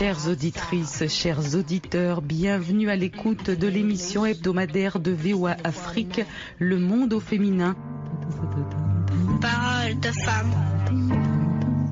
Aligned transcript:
Chères 0.00 0.28
auditrices, 0.28 1.06
chers 1.08 1.54
auditeurs, 1.54 2.22
bienvenue 2.22 2.88
à 2.88 2.96
l'écoute 2.96 3.50
de 3.50 3.68
l'émission 3.68 4.24
hebdomadaire 4.24 4.98
de 4.98 5.10
VOA 5.10 5.58
Afrique, 5.62 6.22
Le 6.58 6.78
Monde 6.78 7.12
au 7.12 7.20
féminin. 7.20 7.76
Parole 9.42 10.00
de 10.00 10.08
femme. 10.24 10.52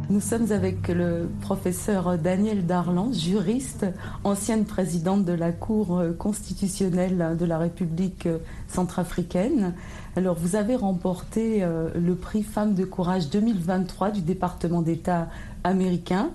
Nous 0.09 0.23
sommes 0.23 0.51
avec 0.53 0.89
le 0.89 1.29
professeur 1.43 2.17
Daniel 2.17 2.65
Darlan, 2.65 3.13
juriste, 3.13 3.85
ancienne 4.25 4.65
présidente 4.65 5.27
de 5.27 5.35
la 5.35 5.53
Cour 5.53 6.03
constitutionnelle 6.17 7.37
de 7.39 7.45
la 7.45 7.59
République 7.59 8.27
centrafricaine. 8.69 9.75
Alors, 10.17 10.35
vous 10.35 10.57
avez 10.57 10.77
remporté 10.77 11.63
euh, 11.63 11.91
le 11.95 12.15
prix 12.15 12.43
Femmes 12.43 12.75
de 12.75 12.87
courage 12.87 13.29
2023 13.29 14.13
du 14.13 14.23
département 14.23 14.81
d'État 14.81 15.29
américain. 15.63 16.31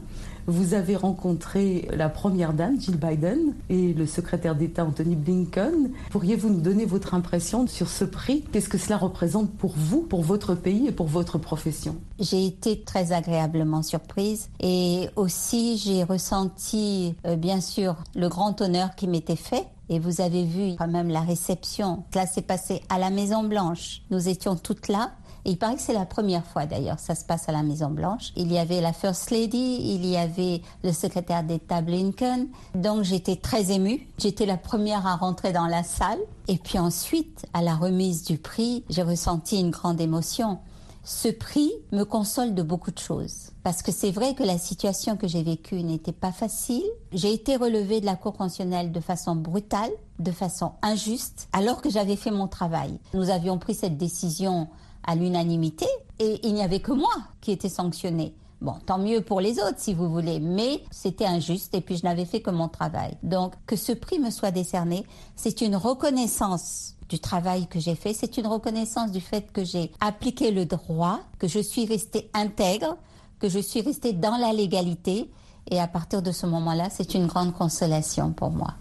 Vous 0.45 0.73
avez 0.73 0.97
rencontré 0.97 1.88
la 1.93 2.09
première 2.09 2.53
dame, 2.53 2.79
Jill 2.79 2.97
Biden, 2.97 3.53
et 3.70 3.93
le 3.93 4.05
secrétaire 4.05 4.55
d'État, 4.55 4.83
Anthony 4.83 5.16
Blinken. 5.16 5.91
Pourriez-vous 6.09 6.49
nous 6.49 6.59
donner 6.59 6.86
votre 6.86 7.13
impression 7.13 7.66
sur 7.67 7.88
ce 7.88 8.03
prix? 8.03 8.44
Qu'est-ce 8.52 8.67
que 8.67 8.77
cela 8.77 8.97
représente 8.97 9.52
pour 9.52 9.73
vous, 9.75 10.02
pour 10.02 10.21
votre 10.21 10.53
pays 10.53 10.88
et 10.88 10.91
pour 10.91 11.08
votre 11.08 11.38
profession? 11.38 11.95
J'ai 12.19 12.45
été 12.45 12.81
très 12.81 13.14
agréablement 13.14 13.83
surprise 13.83 14.49
et 14.59 15.08
aussi 15.16 15.77
j'ai 15.77 16.03
ressenti, 16.03 17.16
euh, 17.25 17.38
bien 17.38 17.61
sûr, 17.61 17.95
le 18.14 18.27
grand 18.27 18.59
honneur 18.61 18.95
qui 18.95 19.08
m'était 19.08 19.38
fait. 19.38 19.66
Et 19.89 19.99
vous 19.99 20.21
avez 20.21 20.45
vu 20.45 20.75
quand 20.77 20.88
même 20.88 21.09
la 21.09 21.19
réception. 21.21 22.03
Cela 22.14 22.25
s'est 22.25 22.41
passé 22.41 22.81
à 22.89 22.97
la 22.99 23.09
Maison 23.09 23.44
Blanche. 23.44 24.02
Nous 24.11 24.30
étions 24.30 24.55
toutes 24.55 24.88
là. 24.88 25.11
Et 25.45 25.52
il 25.52 25.58
paraît 25.58 25.75
que 25.75 25.81
c'est 25.81 25.94
la 25.94 26.05
première 26.05 26.45
fois 26.45 26.66
d'ailleurs, 26.66 26.99
ça 26.99 27.16
se 27.16 27.25
passe 27.25 27.49
à 27.49 27.52
la 27.52 27.63
Maison 27.63 27.89
Blanche. 27.89 28.31
Il 28.36 28.52
y 28.52 28.58
avait 28.58 28.80
la 28.80 28.94
First 28.94 29.30
Lady, 29.30 29.77
il 29.81 30.05
y 30.05 30.16
avait 30.16 30.61
le 30.83 30.94
secrétaire 30.94 31.44
d'État 31.44 31.81
Blinken. 31.81 32.47
Donc 32.75 33.03
j'étais 33.03 33.36
très 33.36 33.71
émue. 33.71 34.08
J'étais 34.17 34.45
la 34.45 34.58
première 34.58 35.05
à 35.05 35.16
rentrer 35.16 35.52
dans 35.52 35.67
la 35.67 35.83
salle. 35.83 36.19
Et 36.47 36.58
puis 36.58 36.80
ensuite, 36.80 37.45
à 37.53 37.61
la 37.61 37.75
remise 37.75 38.23
du 38.23 38.38
prix, 38.38 38.83
j'ai 38.89 39.03
ressenti 39.03 39.59
une 39.59 39.71
grande 39.71 39.99
émotion. 39.99 40.59
Ce 41.03 41.27
prix 41.27 41.71
me 41.91 42.05
console 42.05 42.53
de 42.53 42.64
beaucoup 42.64 42.91
de 42.91 42.99
choses. 42.99 43.49
Parce 43.64 43.81
que 43.81 43.91
c'est 43.91 44.11
vrai 44.11 44.36
que 44.36 44.44
la 44.44 44.58
situation 44.58 45.17
que 45.17 45.27
j'ai 45.27 45.44
vécue 45.44 45.83
n'était 45.83 46.14
pas 46.14 46.31
facile. 46.31 46.83
J'ai 47.11 47.33
été 47.33 47.58
relevée 47.58 47.99
de 47.99 48.05
la 48.05 48.16
Cour 48.16 48.33
constitutionnelle 48.33 48.91
de 48.91 48.99
façon 49.02 49.36
brutale, 49.36 49.91
de 50.19 50.31
façon 50.31 50.73
injuste, 50.81 51.49
alors 51.52 51.81
que 51.81 51.89
j'avais 51.89 52.16
fait 52.16 52.31
mon 52.31 52.47
travail. 52.47 52.99
Nous 53.14 53.30
avions 53.30 53.58
pris 53.58 53.73
cette 53.73 53.97
décision 53.97 54.67
à 55.03 55.15
l'unanimité 55.15 55.87
et 56.19 56.39
il 56.43 56.53
n'y 56.53 56.61
avait 56.61 56.79
que 56.79 56.91
moi 56.91 57.13
qui 57.41 57.51
était 57.51 57.69
sanctionné. 57.69 58.33
Bon, 58.61 58.75
tant 58.85 58.97
mieux 58.97 59.21
pour 59.21 59.41
les 59.41 59.59
autres 59.59 59.77
si 59.77 59.93
vous 59.93 60.09
voulez, 60.09 60.39
mais 60.39 60.81
c'était 60.89 61.25
injuste 61.25 61.75
et 61.75 61.81
puis 61.81 61.97
je 61.97 62.03
n'avais 62.03 62.23
fait 62.23 62.41
que 62.41 62.49
mon 62.49 62.69
travail. 62.69 63.17
Donc 63.21 63.53
que 63.65 63.75
ce 63.75 63.91
prix 63.91 64.19
me 64.19 64.29
soit 64.29 64.51
décerné, 64.51 65.03
c'est 65.35 65.61
une 65.61 65.75
reconnaissance 65.75 66.95
du 67.09 67.19
travail 67.19 67.67
que 67.67 67.79
j'ai 67.79 67.95
fait, 67.95 68.13
c'est 68.13 68.37
une 68.37 68.47
reconnaissance 68.47 69.11
du 69.11 69.19
fait 69.19 69.52
que 69.52 69.65
j'ai 69.65 69.92
appliqué 69.99 70.52
le 70.52 70.65
droit, 70.65 71.19
que 71.39 71.47
je 71.47 71.59
suis 71.59 71.86
restée 71.86 72.30
intègre, 72.33 72.95
que 73.39 73.49
je 73.49 73.59
suis 73.59 73.81
restée 73.81 74.13
dans 74.13 74.37
la 74.37 74.53
légalité 74.53 75.30
et 75.69 75.80
à 75.80 75.87
partir 75.87 76.21
de 76.21 76.31
ce 76.31 76.45
moment-là, 76.45 76.89
c'est 76.89 77.13
une 77.13 77.27
grande 77.27 77.53
consolation 77.53 78.31
pour 78.31 78.52
moi. 78.52 78.75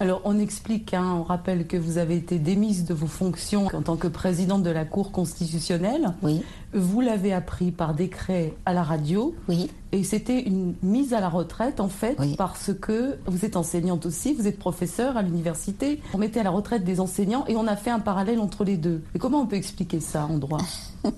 Alors, 0.00 0.20
on 0.24 0.38
explique, 0.38 0.94
hein, 0.94 1.16
on 1.18 1.24
rappelle 1.24 1.66
que 1.66 1.76
vous 1.76 1.98
avez 1.98 2.16
été 2.16 2.38
démise 2.38 2.84
de 2.84 2.94
vos 2.94 3.08
fonctions 3.08 3.66
en 3.74 3.82
tant 3.82 3.96
que 3.96 4.06
présidente 4.06 4.62
de 4.62 4.70
la 4.70 4.84
Cour 4.84 5.10
constitutionnelle. 5.10 6.12
Oui. 6.22 6.42
Vous 6.72 7.00
l'avez 7.00 7.32
appris 7.32 7.72
par 7.72 7.94
décret 7.94 8.54
à 8.64 8.72
la 8.74 8.84
radio. 8.84 9.34
Oui. 9.48 9.68
Et 9.90 10.04
c'était 10.04 10.40
une 10.42 10.74
mise 10.82 11.14
à 11.14 11.20
la 11.20 11.28
retraite, 11.28 11.80
en 11.80 11.88
fait, 11.88 12.16
Oui. 12.20 12.36
parce 12.36 12.70
que 12.80 13.16
vous 13.26 13.44
êtes 13.44 13.56
enseignante 13.56 14.06
aussi, 14.06 14.34
vous 14.34 14.46
êtes 14.46 14.58
professeur 14.58 15.16
à 15.16 15.22
l'université. 15.22 16.00
On 16.14 16.18
mettait 16.18 16.40
à 16.40 16.44
la 16.44 16.50
retraite 16.50 16.84
des 16.84 17.00
enseignants 17.00 17.44
et 17.48 17.56
on 17.56 17.66
a 17.66 17.74
fait 17.74 17.90
un 17.90 17.98
parallèle 18.00 18.38
entre 18.38 18.62
les 18.64 18.76
deux. 18.76 19.02
Et 19.16 19.18
comment 19.18 19.40
on 19.40 19.46
peut 19.46 19.56
expliquer 19.56 19.98
ça 20.00 20.26
en 20.26 20.38
droit 20.38 20.60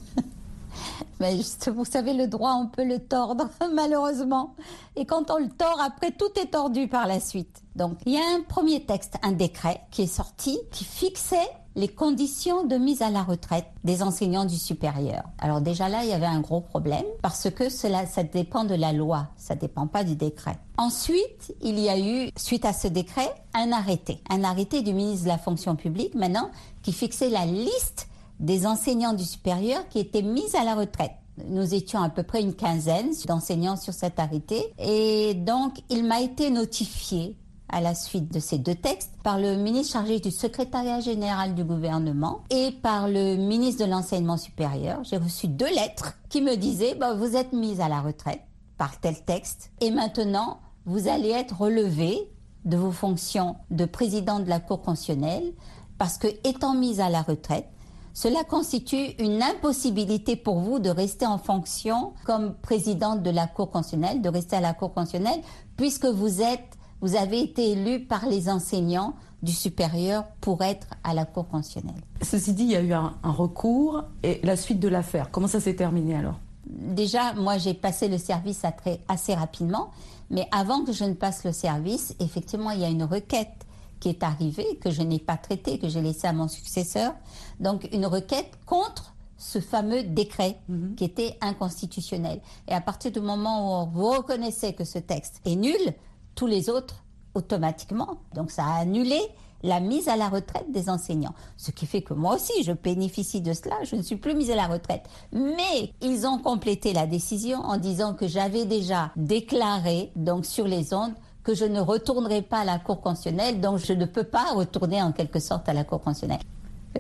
Mais 1.20 1.38
vous 1.66 1.84
savez, 1.84 2.14
le 2.14 2.26
droit, 2.26 2.54
on 2.54 2.66
peut 2.66 2.84
le 2.84 2.98
tordre, 2.98 3.48
malheureusement. 3.74 4.54
Et 4.96 5.04
quand 5.04 5.30
on 5.30 5.38
le 5.38 5.50
tord, 5.50 5.78
après, 5.80 6.10
tout 6.12 6.30
est 6.40 6.52
tordu 6.52 6.88
par 6.88 7.06
la 7.06 7.20
suite. 7.20 7.62
Donc, 7.76 7.98
il 8.06 8.14
y 8.14 8.16
a 8.16 8.36
un 8.36 8.40
premier 8.40 8.84
texte, 8.84 9.16
un 9.22 9.32
décret, 9.32 9.82
qui 9.90 10.02
est 10.02 10.06
sorti, 10.06 10.58
qui 10.72 10.84
fixait 10.84 11.36
les 11.76 11.88
conditions 11.88 12.64
de 12.64 12.76
mise 12.76 13.00
à 13.00 13.10
la 13.10 13.22
retraite 13.22 13.66
des 13.84 14.02
enseignants 14.02 14.44
du 14.44 14.56
supérieur. 14.56 15.22
Alors 15.38 15.60
déjà 15.60 15.88
là, 15.88 16.02
il 16.02 16.10
y 16.10 16.12
avait 16.12 16.26
un 16.26 16.40
gros 16.40 16.60
problème 16.60 17.04
parce 17.22 17.48
que 17.48 17.68
cela, 17.68 18.06
ça 18.06 18.24
dépend 18.24 18.64
de 18.64 18.74
la 18.74 18.92
loi, 18.92 19.28
ça 19.36 19.54
dépend 19.54 19.86
pas 19.86 20.02
du 20.02 20.16
décret. 20.16 20.58
Ensuite, 20.78 21.54
il 21.62 21.78
y 21.78 21.88
a 21.88 21.98
eu, 21.98 22.30
suite 22.36 22.64
à 22.64 22.72
ce 22.72 22.88
décret, 22.88 23.32
un 23.54 23.70
arrêté, 23.70 24.20
un 24.30 24.42
arrêté 24.42 24.82
du 24.82 24.92
ministre 24.92 25.24
de 25.24 25.28
la 25.28 25.38
fonction 25.38 25.76
publique 25.76 26.14
maintenant 26.16 26.50
qui 26.82 26.92
fixait 26.92 27.30
la 27.30 27.46
liste 27.46 28.08
des 28.40 28.66
enseignants 28.66 29.12
du 29.12 29.24
supérieur 29.24 29.86
qui 29.88 30.00
étaient 30.00 30.22
mis 30.22 30.56
à 30.56 30.64
la 30.64 30.74
retraite. 30.74 31.12
Nous 31.46 31.74
étions 31.74 32.02
à 32.02 32.08
peu 32.08 32.22
près 32.22 32.40
une 32.40 32.54
quinzaine 32.54 33.12
d'enseignants 33.26 33.76
sur 33.76 33.92
cet 33.92 34.18
arrêté 34.18 34.74
et 34.78 35.34
donc 35.34 35.80
il 35.88 36.04
m'a 36.04 36.20
été 36.20 36.50
notifié 36.50 37.36
à 37.68 37.80
la 37.80 37.94
suite 37.94 38.32
de 38.32 38.40
ces 38.40 38.58
deux 38.58 38.74
textes 38.74 39.12
par 39.22 39.38
le 39.38 39.56
ministre 39.56 39.92
chargé 39.92 40.18
du 40.18 40.30
secrétariat 40.30 41.00
général 41.00 41.54
du 41.54 41.64
gouvernement 41.64 42.40
et 42.50 42.72
par 42.72 43.08
le 43.08 43.36
ministre 43.36 43.84
de 43.84 43.90
l'enseignement 43.90 44.36
supérieur. 44.36 45.04
J'ai 45.04 45.18
reçu 45.18 45.46
deux 45.46 45.72
lettres 45.72 46.18
qui 46.28 46.40
me 46.40 46.56
disaient 46.56 46.94
bah, 46.94 47.14
vous 47.14 47.36
êtes 47.36 47.52
mise 47.52 47.80
à 47.80 47.88
la 47.88 48.00
retraite 48.00 48.42
par 48.76 48.98
tel 48.98 49.22
texte 49.24 49.70
et 49.80 49.90
maintenant 49.90 50.58
vous 50.84 51.08
allez 51.08 51.30
être 51.30 51.60
relevé 51.60 52.18
de 52.64 52.76
vos 52.76 52.92
fonctions 52.92 53.56
de 53.70 53.84
président 53.84 54.40
de 54.40 54.48
la 54.48 54.60
Cour 54.60 54.82
constitutionnelle 54.82 55.52
parce 55.96 56.18
que 56.18 56.28
étant 56.44 56.74
mise 56.74 57.00
à 57.00 57.08
la 57.08 57.22
retraite, 57.22 57.68
cela 58.12 58.44
constitue 58.44 59.10
une 59.18 59.42
impossibilité 59.42 60.36
pour 60.36 60.58
vous 60.60 60.78
de 60.78 60.90
rester 60.90 61.26
en 61.26 61.38
fonction 61.38 62.12
comme 62.24 62.54
présidente 62.54 63.22
de 63.22 63.30
la 63.30 63.46
Cour 63.46 63.70
constitutionnelle, 63.70 64.20
de 64.20 64.28
rester 64.28 64.56
à 64.56 64.60
la 64.60 64.74
Cour 64.74 64.92
constitutionnelle, 64.92 65.40
puisque 65.76 66.06
vous 66.06 66.42
êtes, 66.42 66.76
vous 67.00 67.16
avez 67.16 67.40
été 67.40 67.70
élu 67.72 68.00
par 68.04 68.26
les 68.26 68.48
enseignants 68.50 69.14
du 69.42 69.52
supérieur 69.52 70.24
pour 70.40 70.60
être 70.62 70.86
à 71.02 71.14
la 71.14 71.24
Cour 71.24 71.48
constitutionnelle. 71.48 72.02
Ceci 72.20 72.52
dit, 72.52 72.64
il 72.64 72.70
y 72.72 72.76
a 72.76 72.82
eu 72.82 72.92
un, 72.92 73.14
un 73.22 73.30
recours 73.32 74.04
et 74.22 74.40
la 74.42 74.56
suite 74.56 74.80
de 74.80 74.88
l'affaire. 74.88 75.30
Comment 75.30 75.46
ça 75.48 75.60
s'est 75.60 75.76
terminé 75.76 76.16
alors? 76.16 76.34
Déjà, 76.66 77.32
moi, 77.34 77.56
j'ai 77.58 77.74
passé 77.74 78.08
le 78.08 78.18
service 78.18 78.64
à 78.64 78.72
très- 78.72 79.00
assez 79.08 79.34
rapidement, 79.34 79.90
mais 80.28 80.46
avant 80.52 80.84
que 80.84 80.92
je 80.92 81.04
ne 81.04 81.14
passe 81.14 81.44
le 81.44 81.52
service, 81.52 82.14
effectivement, 82.20 82.70
il 82.72 82.80
y 82.80 82.84
a 82.84 82.88
une 82.88 83.02
requête 83.04 83.66
qui 84.00 84.08
est 84.08 84.22
arrivée, 84.22 84.78
que 84.80 84.90
je 84.90 85.02
n'ai 85.02 85.18
pas 85.18 85.36
traitée, 85.36 85.78
que 85.78 85.88
j'ai 85.88 86.00
laissée 86.00 86.26
à 86.26 86.32
mon 86.32 86.48
successeur. 86.48 87.12
Donc, 87.60 87.88
une 87.92 88.06
requête 88.06 88.58
contre 88.66 89.14
ce 89.36 89.60
fameux 89.60 90.02
décret 90.02 90.58
qui 90.96 91.04
était 91.04 91.36
inconstitutionnel. 91.40 92.40
Et 92.68 92.74
à 92.74 92.80
partir 92.80 93.10
du 93.10 93.20
moment 93.20 93.84
où 93.84 93.90
vous 93.90 94.10
reconnaissez 94.10 94.74
que 94.74 94.84
ce 94.84 94.98
texte 94.98 95.40
est 95.44 95.56
nul, 95.56 95.94
tous 96.34 96.46
les 96.46 96.68
autres, 96.68 97.02
automatiquement, 97.34 98.18
donc 98.34 98.50
ça 98.50 98.64
a 98.64 98.80
annulé 98.80 99.18
la 99.62 99.80
mise 99.80 100.08
à 100.08 100.16
la 100.16 100.28
retraite 100.28 100.70
des 100.72 100.88
enseignants. 100.88 101.34
Ce 101.56 101.70
qui 101.70 101.86
fait 101.86 102.02
que 102.02 102.14
moi 102.14 102.34
aussi, 102.34 102.64
je 102.64 102.72
bénéficie 102.72 103.40
de 103.40 103.52
cela, 103.52 103.76
je 103.84 103.96
ne 103.96 104.02
suis 104.02 104.16
plus 104.16 104.34
mise 104.34 104.50
à 104.50 104.56
la 104.56 104.66
retraite. 104.66 105.04
Mais 105.32 105.92
ils 106.00 106.26
ont 106.26 106.38
complété 106.38 106.92
la 106.92 107.06
décision 107.06 107.58
en 107.60 107.76
disant 107.76 108.14
que 108.14 108.26
j'avais 108.26 108.64
déjà 108.64 109.10
déclaré, 109.16 110.12
donc 110.16 110.46
sur 110.46 110.66
les 110.66 110.94
ondes, 110.94 111.14
que 111.42 111.54
je 111.54 111.64
ne 111.64 111.80
retournerai 111.80 112.42
pas 112.42 112.60
à 112.60 112.64
la 112.64 112.78
Cour 112.78 113.00
constitutionnelle, 113.00 113.60
donc 113.60 113.78
je 113.78 113.92
ne 113.92 114.04
peux 114.04 114.24
pas 114.24 114.52
retourner 114.54 115.02
en 115.02 115.12
quelque 115.12 115.40
sorte 115.40 115.68
à 115.68 115.72
la 115.72 115.84
Cour 115.84 116.00
constitutionnelle. 116.00 116.44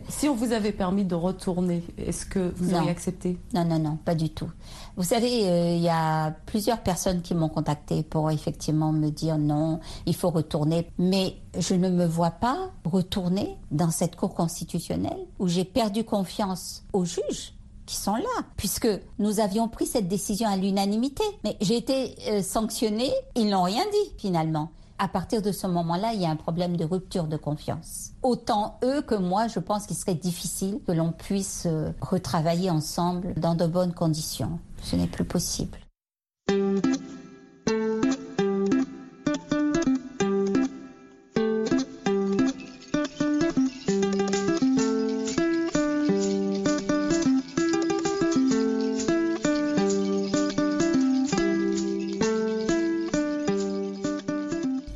Si 0.08 0.28
on 0.28 0.34
vous 0.36 0.52
avait 0.52 0.72
permis 0.72 1.04
de 1.04 1.16
retourner, 1.16 1.82
est-ce 1.98 2.24
que 2.24 2.52
vous 2.56 2.74
auriez 2.74 2.90
accepté? 2.90 3.38
Non, 3.52 3.64
non, 3.64 3.78
non, 3.80 3.96
pas 3.96 4.14
du 4.14 4.30
tout. 4.30 4.48
Vous 4.96 5.02
savez, 5.02 5.48
euh, 5.48 5.74
il 5.74 5.82
y 5.82 5.88
a 5.88 6.30
plusieurs 6.46 6.80
personnes 6.80 7.22
qui 7.22 7.34
m'ont 7.34 7.48
contacté 7.48 8.04
pour 8.04 8.30
effectivement 8.30 8.92
me 8.92 9.10
dire 9.10 9.36
non, 9.36 9.80
il 10.06 10.14
faut 10.14 10.30
retourner. 10.30 10.88
Mais 10.98 11.36
je 11.58 11.74
ne 11.74 11.88
me 11.88 12.06
vois 12.06 12.30
pas 12.30 12.70
retourner 12.84 13.56
dans 13.72 13.90
cette 13.90 14.14
Cour 14.14 14.34
constitutionnelle 14.34 15.26
où 15.40 15.48
j'ai 15.48 15.64
perdu 15.64 16.04
confiance 16.04 16.84
aux 16.92 17.04
juges 17.04 17.54
qui 17.90 17.96
sont 17.96 18.14
là, 18.14 18.44
puisque 18.56 18.88
nous 19.18 19.40
avions 19.40 19.66
pris 19.66 19.84
cette 19.84 20.06
décision 20.06 20.48
à 20.48 20.56
l'unanimité. 20.56 21.24
Mais 21.42 21.56
j'ai 21.60 21.76
été 21.76 22.14
euh, 22.28 22.40
sanctionnée, 22.40 23.10
ils 23.34 23.48
n'ont 23.48 23.64
rien 23.64 23.82
dit 23.82 24.12
finalement. 24.16 24.70
À 25.00 25.08
partir 25.08 25.42
de 25.42 25.50
ce 25.50 25.66
moment-là, 25.66 26.12
il 26.12 26.20
y 26.20 26.26
a 26.26 26.30
un 26.30 26.36
problème 26.36 26.76
de 26.76 26.84
rupture 26.84 27.24
de 27.24 27.36
confiance. 27.36 28.10
Autant 28.22 28.78
eux 28.84 29.02
que 29.02 29.16
moi, 29.16 29.48
je 29.48 29.58
pense 29.58 29.86
qu'il 29.86 29.96
serait 29.96 30.14
difficile 30.14 30.78
que 30.86 30.92
l'on 30.92 31.10
puisse 31.10 31.64
euh, 31.66 31.90
retravailler 32.00 32.70
ensemble 32.70 33.34
dans 33.34 33.56
de 33.56 33.66
bonnes 33.66 33.94
conditions. 33.94 34.60
Ce 34.84 34.94
n'est 34.94 35.08
plus 35.08 35.24
possible. 35.24 35.78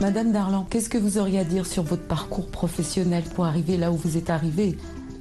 Madame 0.04 0.32
Darlan, 0.32 0.66
qu'est-ce 0.68 0.90
que 0.90 0.98
vous 0.98 1.16
auriez 1.16 1.38
à 1.38 1.44
dire 1.44 1.64
sur 1.64 1.82
votre 1.82 2.02
parcours 2.02 2.46
professionnel 2.48 3.24
pour 3.34 3.46
arriver 3.46 3.78
là 3.78 3.90
où 3.90 3.96
vous 3.96 4.18
êtes 4.18 4.28
arrivée? 4.28 4.76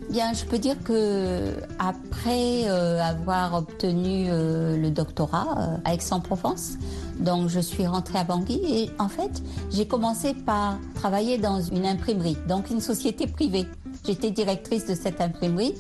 Bien, 0.10 0.34
je 0.34 0.44
peux 0.44 0.58
dire 0.58 0.76
que 0.84 1.54
après 1.80 2.66
euh, 2.66 3.02
avoir 3.02 3.54
obtenu 3.54 4.26
euh, 4.28 4.76
le 4.76 4.92
doctorat 4.92 5.48
euh, 5.58 5.78
à 5.86 5.94
Aix-en-Provence, 5.94 6.74
donc 7.18 7.48
je 7.48 7.62
suis 7.62 7.88
rentrée 7.88 8.20
à 8.20 8.26
Bangui 8.26 8.60
et 8.66 8.92
en 9.00 9.08
fait 9.08 9.42
j'ai 9.72 9.88
commencé 9.88 10.34
par 10.34 10.78
travailler 10.96 11.38
dans 11.38 11.62
une 11.62 11.86
imprimerie, 11.86 12.36
donc 12.50 12.70
une 12.70 12.82
société 12.82 13.26
privée. 13.26 13.66
J'étais 14.06 14.32
directrice 14.32 14.86
de 14.86 14.96
cette 14.96 15.22
imprimerie. 15.22 15.76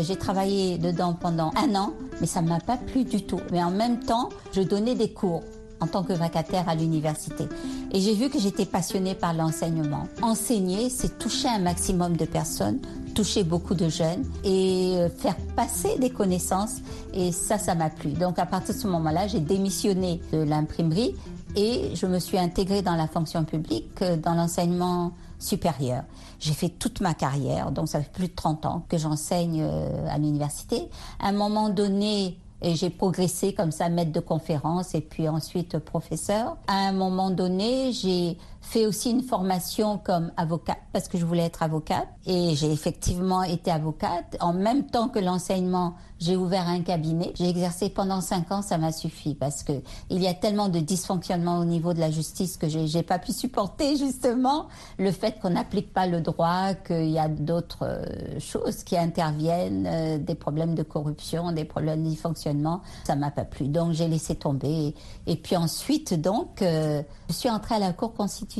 j'ai 0.00 0.16
travaillé 0.16 0.78
dedans 0.78 1.12
pendant 1.12 1.50
un 1.54 1.74
an, 1.74 1.92
mais 2.22 2.26
ça 2.26 2.40
ne 2.40 2.48
m'a 2.48 2.60
pas 2.60 2.78
plu 2.78 3.04
du 3.04 3.22
tout. 3.22 3.40
Mais 3.52 3.62
en 3.62 3.70
même 3.70 4.00
temps, 4.00 4.30
je 4.52 4.62
donnais 4.62 4.94
des 4.94 5.12
cours 5.12 5.42
en 5.80 5.86
tant 5.86 6.02
que 6.02 6.12
vacataire 6.12 6.68
à 6.68 6.74
l'université. 6.74 7.48
Et 7.92 8.00
j'ai 8.00 8.14
vu 8.14 8.28
que 8.28 8.38
j'étais 8.38 8.66
passionnée 8.66 9.14
par 9.14 9.34
l'enseignement. 9.34 10.08
Enseigner, 10.22 10.90
c'est 10.90 11.18
toucher 11.18 11.48
un 11.48 11.58
maximum 11.58 12.16
de 12.16 12.24
personnes, 12.24 12.80
toucher 13.14 13.44
beaucoup 13.44 13.74
de 13.74 13.88
jeunes 13.88 14.24
et 14.44 14.94
euh, 14.96 15.08
faire 15.08 15.36
passer 15.56 15.98
des 15.98 16.10
connaissances. 16.10 16.76
Et 17.14 17.32
ça, 17.32 17.58
ça 17.58 17.74
m'a 17.74 17.90
plu. 17.90 18.12
Donc 18.12 18.38
à 18.38 18.46
partir 18.46 18.74
de 18.74 18.80
ce 18.80 18.86
moment-là, 18.86 19.26
j'ai 19.26 19.40
démissionné 19.40 20.20
de 20.32 20.38
l'imprimerie 20.38 21.14
et 21.56 21.94
je 21.94 22.06
me 22.06 22.18
suis 22.18 22.38
intégrée 22.38 22.82
dans 22.82 22.94
la 22.94 23.08
fonction 23.08 23.44
publique, 23.44 24.02
euh, 24.02 24.16
dans 24.16 24.34
l'enseignement 24.34 25.12
supérieur. 25.38 26.02
J'ai 26.40 26.52
fait 26.52 26.68
toute 26.68 27.00
ma 27.00 27.14
carrière, 27.14 27.70
donc 27.70 27.88
ça 27.88 28.00
fait 28.00 28.12
plus 28.12 28.28
de 28.28 28.34
30 28.34 28.66
ans 28.66 28.84
que 28.88 28.98
j'enseigne 28.98 29.62
euh, 29.62 30.06
à 30.08 30.18
l'université. 30.18 30.88
À 31.20 31.28
un 31.28 31.32
moment 31.32 31.68
donné, 31.68 32.36
et 32.62 32.74
j'ai 32.74 32.90
progressé 32.90 33.52
comme 33.52 33.70
ça, 33.70 33.88
maître 33.88 34.12
de 34.12 34.20
conférence 34.20 34.94
et 34.94 35.00
puis 35.00 35.28
ensuite 35.28 35.78
professeur. 35.78 36.56
À 36.66 36.88
un 36.88 36.92
moment 36.92 37.30
donné, 37.30 37.92
j'ai 37.92 38.36
fait 38.60 38.86
aussi 38.86 39.10
une 39.10 39.22
formation 39.22 39.98
comme 39.98 40.32
avocate 40.36 40.78
parce 40.92 41.08
que 41.08 41.18
je 41.18 41.24
voulais 41.24 41.44
être 41.44 41.62
avocate 41.62 42.08
et 42.26 42.54
j'ai 42.54 42.70
effectivement 42.72 43.42
été 43.42 43.70
avocate. 43.70 44.36
En 44.40 44.52
même 44.52 44.86
temps 44.86 45.08
que 45.08 45.18
l'enseignement, 45.18 45.94
j'ai 46.18 46.36
ouvert 46.36 46.68
un 46.68 46.80
cabinet. 46.80 47.32
J'ai 47.36 47.48
exercé 47.48 47.88
pendant 47.88 48.20
cinq 48.20 48.50
ans, 48.50 48.62
ça 48.62 48.76
m'a 48.76 48.92
suffi 48.92 49.34
parce 49.34 49.62
que 49.62 49.72
il 50.10 50.22
y 50.22 50.26
a 50.26 50.34
tellement 50.34 50.68
de 50.68 50.80
dysfonctionnements 50.80 51.58
au 51.58 51.64
niveau 51.64 51.94
de 51.94 52.00
la 52.00 52.10
justice 52.10 52.56
que 52.56 52.68
j'ai 52.68 53.02
pas 53.02 53.18
pu 53.18 53.32
supporter 53.32 53.96
justement 53.96 54.66
le 54.98 55.12
fait 55.12 55.38
qu'on 55.40 55.50
n'applique 55.50 55.92
pas 55.92 56.06
le 56.06 56.20
droit, 56.20 56.74
qu'il 56.74 57.10
y 57.10 57.18
a 57.18 57.28
d'autres 57.28 57.84
euh, 57.84 58.40
choses 58.40 58.82
qui 58.82 58.98
interviennent, 58.98 59.86
euh, 59.86 60.18
des 60.18 60.34
problèmes 60.34 60.74
de 60.74 60.82
corruption, 60.82 61.52
des 61.52 61.64
problèmes 61.64 62.02
de 62.02 62.08
dysfonctionnement. 62.08 62.82
Ça 63.04 63.14
m'a 63.14 63.30
pas 63.30 63.44
plu, 63.44 63.68
donc 63.68 63.92
j'ai 63.92 64.08
laissé 64.08 64.34
tomber. 64.34 64.94
Et 65.26 65.36
puis 65.36 65.56
ensuite, 65.56 66.20
donc, 66.20 66.60
euh, 66.62 67.02
je 67.28 67.34
suis 67.34 67.50
entrée 67.50 67.76
à 67.76 67.78
la 67.78 67.92
Cour 67.92 68.14
constitutionnelle. 68.14 68.57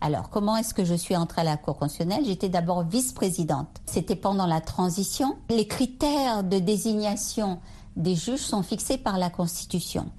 Alors, 0.00 0.30
comment 0.30 0.56
est-ce 0.56 0.74
que 0.74 0.84
je 0.84 0.94
suis 0.94 1.16
entrée 1.16 1.40
à 1.40 1.44
la 1.44 1.56
Cour 1.56 1.76
constitutionnelle? 1.76 2.24
J'étais 2.24 2.48
d'abord 2.48 2.84
vice-présidente. 2.84 3.68
C'était 3.86 4.16
pendant 4.16 4.46
la 4.46 4.60
transition. 4.60 5.36
Les 5.50 5.66
critères 5.66 6.44
de 6.44 6.58
désignation 6.58 7.58
des 7.96 8.14
juges 8.14 8.40
sont 8.40 8.62
fixés 8.62 8.98
par 8.98 9.18
la 9.18 9.30
Constitution. 9.30 10.10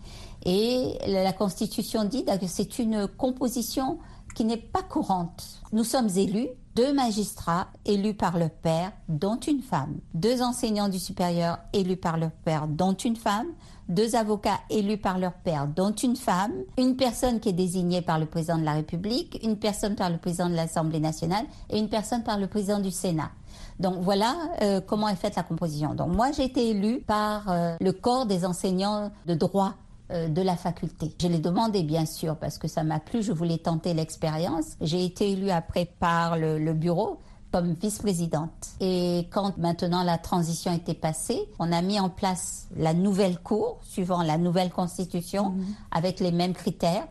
Et 0.46 0.98
la 1.08 1.34
Constitution 1.34 2.04
dit 2.04 2.26
que 2.26 2.48
c'est 2.48 2.80
une 2.80 3.08
composition 3.08 4.00
qui 4.36 4.46
n'est 4.46 4.58
pas 4.58 4.84
courante. 4.84 5.62
Nous 5.74 5.84
sommes 5.84 6.10
élus, 6.16 6.50
deux 6.76 6.94
magistrats 6.94 7.68
élus 7.86 8.14
par 8.14 8.38
leur 8.38 8.52
père, 8.52 8.92
dont 9.10 9.40
une 9.40 9.62
femme, 9.62 10.00
deux 10.14 10.42
enseignants 10.44 10.90
du 10.90 11.00
supérieur 11.00 11.58
élus 11.74 11.98
par 11.98 12.18
leur 12.18 12.32
père, 12.32 12.68
dont 12.68 12.94
une 12.94 13.16
femme, 13.16 13.48
deux 13.90 14.16
avocats 14.16 14.60
élus 14.70 14.98
par 14.98 15.18
leur 15.18 15.34
père, 15.34 15.68
dont 15.68 15.92
une 15.92 16.16
femme, 16.16 16.54
une 16.78 16.96
personne 16.96 17.40
qui 17.40 17.50
est 17.50 17.54
désignée 17.54 18.02
par 18.02 18.20
le 18.20 18.26
président 18.26 18.58
de 18.58 18.66
la 18.66 18.74
République, 18.74 19.40
une 19.44 19.58
personne 19.58 19.96
par 19.96 20.10
le 20.10 20.18
président 20.18 20.50
de 20.50 20.56
l'Assemblée 20.56 21.00
nationale 21.00 21.46
et 21.70 21.80
une 21.80 21.90
personne 21.90 22.24
par 22.24 22.38
le 22.38 22.48
président 22.48 22.80
du 22.80 22.92
Sénat. 22.92 23.32
Donc 23.80 23.96
voilà 24.02 24.36
euh, 24.62 24.82
comment 24.82 25.08
est 25.08 25.16
faite 25.16 25.36
la 25.36 25.44
composition. 25.44 25.94
Donc 25.94 26.10
moi 26.10 26.32
j'ai 26.32 26.44
été 26.44 26.70
élue 26.70 27.00
par 27.00 27.50
euh, 27.50 27.76
le 27.80 27.92
corps 27.92 28.26
des 28.26 28.46
enseignants 28.46 29.12
de 29.26 29.34
droit 29.36 29.76
euh, 30.12 30.28
de 30.28 30.42
la 30.42 30.56
faculté. 30.56 31.14
Je 31.22 31.28
l'ai 31.28 31.40
demandé 31.40 31.84
bien 31.84 32.06
sûr 32.06 32.36
parce 32.36 32.58
que 32.58 32.68
ça 32.68 32.84
m'a 32.84 33.00
plu, 33.00 33.22
je 33.22 33.32
voulais 33.32 33.58
tenter 33.58 33.94
l'expérience. 33.94 34.76
J'ai 34.82 35.06
été 35.06 35.32
élue 35.32 35.52
après 35.52 35.86
par 35.86 36.38
le 36.38 36.74
bureau 36.74 37.20
comme 37.58 37.74
vice-présidente. 37.74 38.76
Et 38.80 39.28
quand 39.32 39.58
maintenant 39.58 40.04
la 40.04 40.20
transition 40.20 40.72
était 40.72 40.94
passée, 40.94 41.40
on 41.58 41.72
a 41.72 41.82
mis 41.82 42.00
en 42.00 42.10
place 42.10 42.68
la 42.78 42.94
nouvelle 42.94 43.40
cour, 43.40 43.80
suivant 43.82 44.22
la 44.22 44.38
nouvelle 44.38 44.70
constitution, 44.70 45.50
mhm. 45.50 45.66
avec 45.90 46.20
les 46.20 46.32
mêmes 46.32 46.54
critères. 46.54 47.08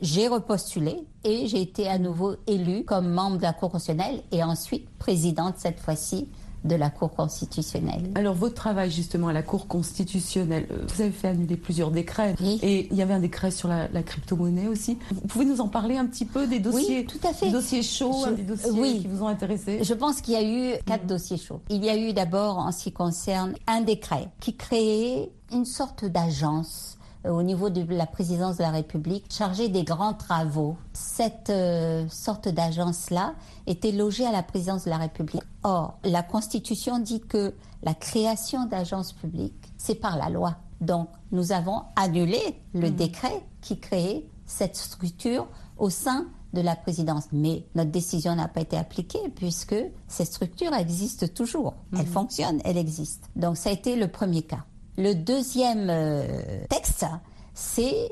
J'ai 0.00 0.28
repostulé 0.28 1.04
et 1.24 1.48
j'ai 1.48 1.60
été 1.60 1.88
à 1.88 1.98
nouveau 1.98 2.36
élue 2.46 2.84
comme 2.84 3.08
membre 3.08 3.38
de 3.38 3.42
la 3.42 3.52
Cour 3.52 3.72
constitutionnelle 3.72 4.22
et 4.30 4.44
ensuite 4.44 4.88
présidente 4.98 5.54
cette 5.58 5.80
fois-ci 5.80 6.28
de 6.68 6.76
la 6.76 6.90
Cour 6.90 7.14
constitutionnelle. 7.14 8.10
Alors 8.14 8.34
votre 8.34 8.54
travail 8.54 8.90
justement 8.90 9.28
à 9.28 9.32
la 9.32 9.42
Cour 9.42 9.66
constitutionnelle, 9.66 10.66
euh, 10.70 10.84
vous 10.86 11.02
avez 11.02 11.10
fait 11.10 11.28
annuler 11.28 11.56
plusieurs 11.56 11.90
décrets 11.90 12.34
et 12.62 12.88
il 12.90 12.96
y 12.96 13.02
avait 13.02 13.14
un 13.14 13.20
décret 13.20 13.50
sur 13.50 13.68
la, 13.68 13.88
crypto-monnaie 14.02 14.68
aussi. 14.68 14.98
Vous 15.10 15.26
pouvez 15.26 15.44
nous 15.44 15.60
en 15.60 15.68
parler 15.68 15.96
un 15.96 16.06
petit 16.06 16.24
peu 16.24 16.46
des 16.46 16.60
dossiers, 16.60 17.00
oui, 17.00 17.06
tout 17.06 17.26
à 17.26 17.32
fait. 17.32 17.46
Des 17.46 17.52
dossiers 17.52 17.82
chauds, 17.82 18.26
des 18.30 18.42
dossiers 18.42 18.98
qui 19.00 19.08
vous 19.08 19.22
ont 19.22 19.28
intéressé? 19.28 19.80
Je 19.82 19.94
pense 19.94 20.20
qu'il 20.20 20.34
y 20.34 20.36
a 20.36 20.44
eu 20.44 20.78
quatre 20.86 21.06
dossiers 21.06 21.38
chauds. 21.38 21.60
Il 21.68 21.84
y 21.84 21.90
a 21.90 21.96
eu 21.96 22.12
d'abord 22.12 22.58
en 22.58 22.72
ce 22.72 22.84
qui 22.84 22.92
concerne 22.92 23.54
un 23.66 23.80
décret 23.80 24.28
qui 24.40 24.54
créait 24.54 25.30
une 25.52 25.64
sorte 25.64 26.04
d'agence 26.04 26.97
au 27.24 27.42
niveau 27.42 27.70
de 27.70 27.84
la 27.92 28.06
présidence 28.06 28.56
de 28.56 28.62
la 28.62 28.70
République 28.70 29.26
chargée 29.30 29.68
des 29.68 29.84
grands 29.84 30.14
travaux. 30.14 30.76
Cette 30.92 31.50
euh, 31.50 32.06
sorte 32.08 32.48
d'agence-là 32.48 33.34
était 33.66 33.92
logée 33.92 34.26
à 34.26 34.32
la 34.32 34.42
présidence 34.42 34.84
de 34.84 34.90
la 34.90 34.98
République. 34.98 35.42
Or, 35.62 35.98
la 36.04 36.22
Constitution 36.22 36.98
dit 36.98 37.20
que 37.20 37.54
la 37.82 37.94
création 37.94 38.66
d'agences 38.66 39.12
publiques, 39.12 39.72
c'est 39.76 39.94
par 39.94 40.16
la 40.16 40.28
loi. 40.28 40.56
Donc, 40.80 41.08
nous 41.32 41.52
avons 41.52 41.82
annulé 41.96 42.40
le 42.74 42.90
mmh. 42.90 42.94
décret 42.94 43.42
qui 43.60 43.78
créait 43.78 44.26
cette 44.46 44.76
structure 44.76 45.48
au 45.76 45.90
sein 45.90 46.26
de 46.52 46.60
la 46.60 46.76
présidence. 46.76 47.24
Mais 47.32 47.66
notre 47.74 47.90
décision 47.90 48.34
n'a 48.34 48.48
pas 48.48 48.60
été 48.60 48.76
appliquée 48.76 49.28
puisque 49.34 49.76
cette 50.06 50.28
structure 50.28 50.72
existe 50.72 51.34
toujours. 51.34 51.74
Elle 51.92 52.00
mmh. 52.00 52.06
fonctionne, 52.06 52.60
elle 52.64 52.78
existe. 52.78 53.28
Donc, 53.36 53.56
ça 53.56 53.70
a 53.70 53.72
été 53.72 53.96
le 53.96 54.08
premier 54.08 54.42
cas. 54.42 54.64
Le 54.98 55.14
deuxième 55.14 55.90
euh, 55.90 56.26
texte, 56.68 57.06
c'est, 57.54 58.10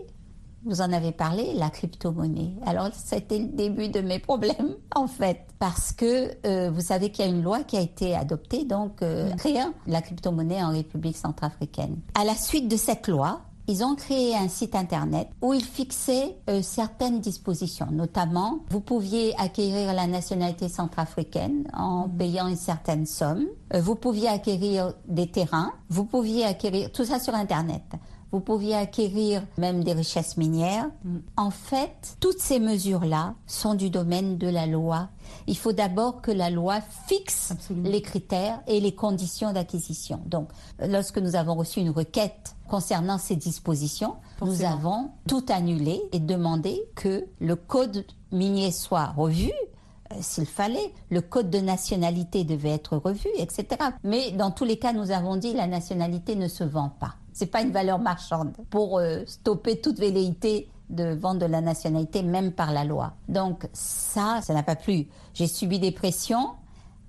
vous 0.65 0.81
en 0.81 0.93
avez 0.93 1.11
parlé, 1.11 1.53
la 1.55 1.69
crypto-monnaie. 1.69 2.53
Alors, 2.65 2.91
c'était 2.95 3.41
le 3.41 3.49
début 3.49 3.89
de 3.89 4.01
mes 4.01 4.21
problèmes, 4.21 4.77
en 4.95 5.09
fait, 5.09 5.41
parce 5.59 5.91
que 5.91 6.31
euh, 6.47 6.71
vous 6.71 6.81
savez 6.81 7.11
qu'il 7.11 7.25
y 7.25 7.29
a 7.29 7.31
une 7.33 7.43
loi 7.43 7.65
qui 7.65 7.77
a 7.77 7.81
été 7.81 8.15
adoptée, 8.15 8.65
donc 8.65 9.03
euh, 9.03 9.29
la 9.89 10.01
crypto-monnaie 10.01 10.63
en 10.63 10.71
République 10.71 11.17
centrafricaine. 11.17 11.99
À 12.15 12.25
la 12.25 12.37
suite 12.37 12.69
de 12.69 12.77
cette 12.77 13.09
loi, 13.09 13.41
ils 13.69 13.85
ont 13.85 13.95
créé 13.95 14.37
un 14.37 14.49
site 14.49 14.75
internet 14.75 15.29
où 15.43 15.53
ils 15.53 15.65
fixaient 15.65 16.37
euh, 16.49 16.63
certaines 16.63 17.21
dispositions, 17.21 17.89
notamment 17.91 18.61
vous 18.71 18.81
pouviez 18.81 19.35
acquérir 19.39 19.93
la 19.93 20.07
nationalité 20.07 20.69
centrafricaine 20.69 21.69
en 21.73 22.09
mhm. 22.09 22.17
payant 22.17 22.47
une 22.47 22.57
certaine 22.57 23.07
somme, 23.07 23.47
euh, 23.75 23.81
vous 23.81 23.97
pouviez 23.97 24.29
acquérir 24.29 24.95
des 25.09 25.27
terrains, 25.27 25.73
vous 25.89 26.05
pouviez 26.05 26.45
acquérir 26.45 26.93
tout 26.93 27.05
ça 27.05 27.19
sur 27.19 27.35
internet. 27.35 27.83
Vous 28.37 28.43
pouviez 28.43 28.75
acquérir 28.75 29.43
même 29.57 29.83
des 29.83 29.95
richesses 29.95 30.37
minières. 30.37 30.91
Mhm. 31.05 31.23
En 31.39 31.51
fait, 31.51 32.19
toutes 32.21 32.39
ces 32.39 32.61
mesures-là 32.61 33.35
sont 33.47 33.73
du 33.73 33.89
domaine 33.89 34.37
de 34.37 34.47
la 34.47 34.67
loi. 34.67 35.09
Il 35.47 35.57
faut 35.57 35.73
d'abord 35.73 36.21
que 36.21 36.31
la 36.31 36.51
loi 36.51 36.83
fixe 37.07 37.55
les 37.71 38.03
critères 38.03 38.61
et 38.67 38.79
les 38.79 38.95
conditions 38.95 39.55
d'acquisition. 39.55 40.21
Donc, 40.27 40.51
lorsque 40.87 41.17
nous 41.17 41.35
avons 41.35 41.55
reçu 41.55 41.81
une 41.81 41.89
requête 41.89 42.57
concernant 42.69 43.17
ces 43.17 43.37
dispositions, 43.37 44.17
nous 44.43 44.65
avons 44.65 45.13
tout 45.27 45.47
annulé 45.49 46.03
et 46.13 46.21
demandé 46.21 46.79
que 46.95 47.25
le 47.41 47.57
code 47.57 48.05
minier 48.33 48.71
soit 48.71 49.15
revu 49.17 49.51
euh, 50.13 50.17
s'il 50.21 50.45
fallait. 50.45 50.93
Le 51.09 51.23
code 51.23 51.49
de 51.49 51.61
nationalité 51.61 52.45
devait 52.45 52.73
être 52.73 52.99
revu, 52.99 53.31
etc. 53.39 53.67
Mais 54.05 54.33
dans 54.33 54.51
tous 54.51 54.65
les 54.65 54.79
cas, 54.79 54.93
nous 54.93 55.11
avons 55.11 55.37
dit 55.37 55.55
la 55.55 55.67
nationalité 55.67 56.37
ne 56.37 56.49
se 56.49 56.65
vend 56.65 56.91
pas. 56.91 57.15
C'est 57.37 57.45
pas 57.45 57.61
une 57.61 57.71
valeur 57.71 57.99
marchande. 57.99 58.55
Pour 58.71 58.97
euh, 58.97 59.21
stopper 59.27 59.79
toute 59.79 59.99
velléité 59.99 60.71
de 60.89 61.15
vente 61.15 61.39
de 61.39 61.45
la 61.45 61.61
nationalité, 61.61 62.23
même 62.23 62.51
par 62.51 62.73
la 62.73 62.83
loi. 62.83 63.13
Donc 63.29 63.69
ça, 63.75 64.41
ça 64.41 64.55
n'a 64.55 64.63
pas 64.63 64.75
plu. 64.75 65.07
J'ai 65.35 65.47
subi 65.47 65.79
des 65.79 65.91
pressions 65.91 66.53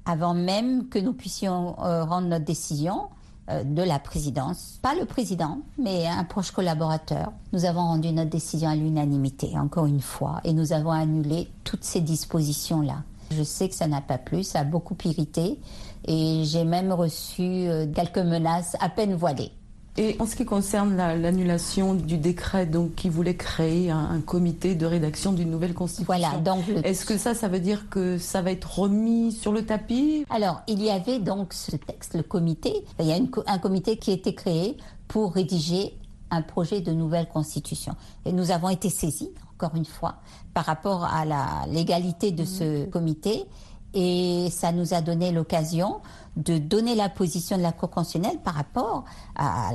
avant 0.03 0.33
même 0.33 0.89
que 0.89 0.99
nous 0.99 1.13
puissions 1.13 1.81
euh, 1.81 2.03
rendre 2.03 2.27
notre 2.27 2.43
décision 2.43 3.07
euh, 3.49 3.63
de 3.63 3.81
la 3.81 3.99
présidence. 3.99 4.79
Pas 4.81 4.95
le 4.95 5.05
président, 5.05 5.59
mais 5.77 6.07
un 6.07 6.25
proche 6.25 6.51
collaborateur. 6.51 7.31
Nous 7.53 7.63
avons 7.63 7.85
rendu 7.85 8.11
notre 8.11 8.29
décision 8.29 8.67
à 8.67 8.75
l'unanimité, 8.75 9.57
encore 9.57 9.85
une 9.85 10.01
fois, 10.01 10.41
et 10.43 10.51
nous 10.51 10.73
avons 10.73 10.91
annulé 10.91 11.47
toutes 11.63 11.85
ces 11.85 12.01
dispositions-là. 12.01 13.03
Je 13.31 13.43
sais 13.43 13.69
que 13.69 13.75
ça 13.75 13.87
n'a 13.87 14.01
pas 14.01 14.17
plu, 14.17 14.43
ça 14.43 14.59
a 14.59 14.63
beaucoup 14.65 14.97
irrité, 15.05 15.57
et 16.03 16.43
j'ai 16.43 16.65
même 16.65 16.91
reçu 16.91 17.69
quelques 17.95 18.17
menaces 18.17 18.75
à 18.81 18.89
peine 18.89 19.15
voilées. 19.15 19.53
Et 19.97 20.15
en 20.19 20.27
ce 20.27 20.35
qui 20.35 20.45
concerne 20.45 20.95
l'annulation 20.95 21.95
du 21.95 22.17
décret 22.17 22.67
donc, 22.67 22.93
qui 22.93 23.09
voulait 23.09 23.35
créer 23.35 23.89
un, 23.89 24.21
comité 24.21 24.75
de 24.75 24.85
rédaction 24.85 25.33
d'une 25.33 25.49
nouvelle 25.49 25.73
constitution, 25.73 26.05
voilà, 26.05 26.37
donc 26.37 26.63
est-ce 26.83 27.05
que 27.05 27.17
ça, 27.17 27.33
ça 27.33 27.47
veut 27.47 27.59
dire 27.59 27.89
que 27.89 28.17
ça 28.19 28.41
va 28.43 28.51
être 28.51 28.79
remis 28.79 29.31
sur 29.31 29.51
le 29.51 29.65
tapis? 29.65 30.25
Alors, 30.29 30.61
il 30.67 30.83
y 30.83 30.91
avait 30.91 31.19
donc 31.19 31.53
ce 31.53 31.75
texte, 31.75 32.13
le 32.13 32.23
comité. 32.23 32.85
Il 32.99 33.07
y 33.07 33.11
a 33.11 33.17
un 33.47 33.57
comité 33.57 33.97
qui 33.97 34.11
a 34.11 34.13
été 34.13 34.35
créé 34.35 34.77
pour 35.07 35.33
rédiger 35.33 35.93
un 36.29 36.41
projet 36.41 36.81
de 36.81 36.91
nouvelle 36.91 37.27
constitution. 37.27 37.93
Et 38.25 38.31
nous 38.31 38.51
avons 38.51 38.69
été 38.69 38.89
saisis, 38.89 39.31
encore 39.55 39.75
une 39.75 39.85
fois, 39.85 40.15
par 40.53 40.65
rapport 40.65 41.05
à 41.05 41.25
la 41.25 41.65
légalité 41.69 42.31
de 42.31 42.45
ce 42.45 42.85
comité. 42.85 43.45
Et 43.93 44.49
ça 44.51 44.71
nous 44.71 44.93
a 44.93 45.01
donné 45.01 45.31
l'occasion 45.31 46.01
de 46.35 46.57
donner 46.59 46.93
la 46.93 47.09
position 47.09 47.57
de 47.57 47.63
la 47.63 47.71
Cour 47.71 47.89
constitutionnelle 47.89 48.39
par 48.43 48.53
rapport 48.53 49.05
à 49.35 49.71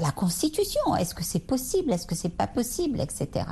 la, 0.00 0.10
Constitution. 0.12 0.94
Est-ce 0.96 1.14
que 1.14 1.24
c'est 1.24 1.40
possible? 1.40 1.92
Est-ce 1.92 2.06
que 2.06 2.14
c'est 2.14 2.28
pas 2.28 2.46
possible? 2.46 3.00
Etc. 3.00 3.44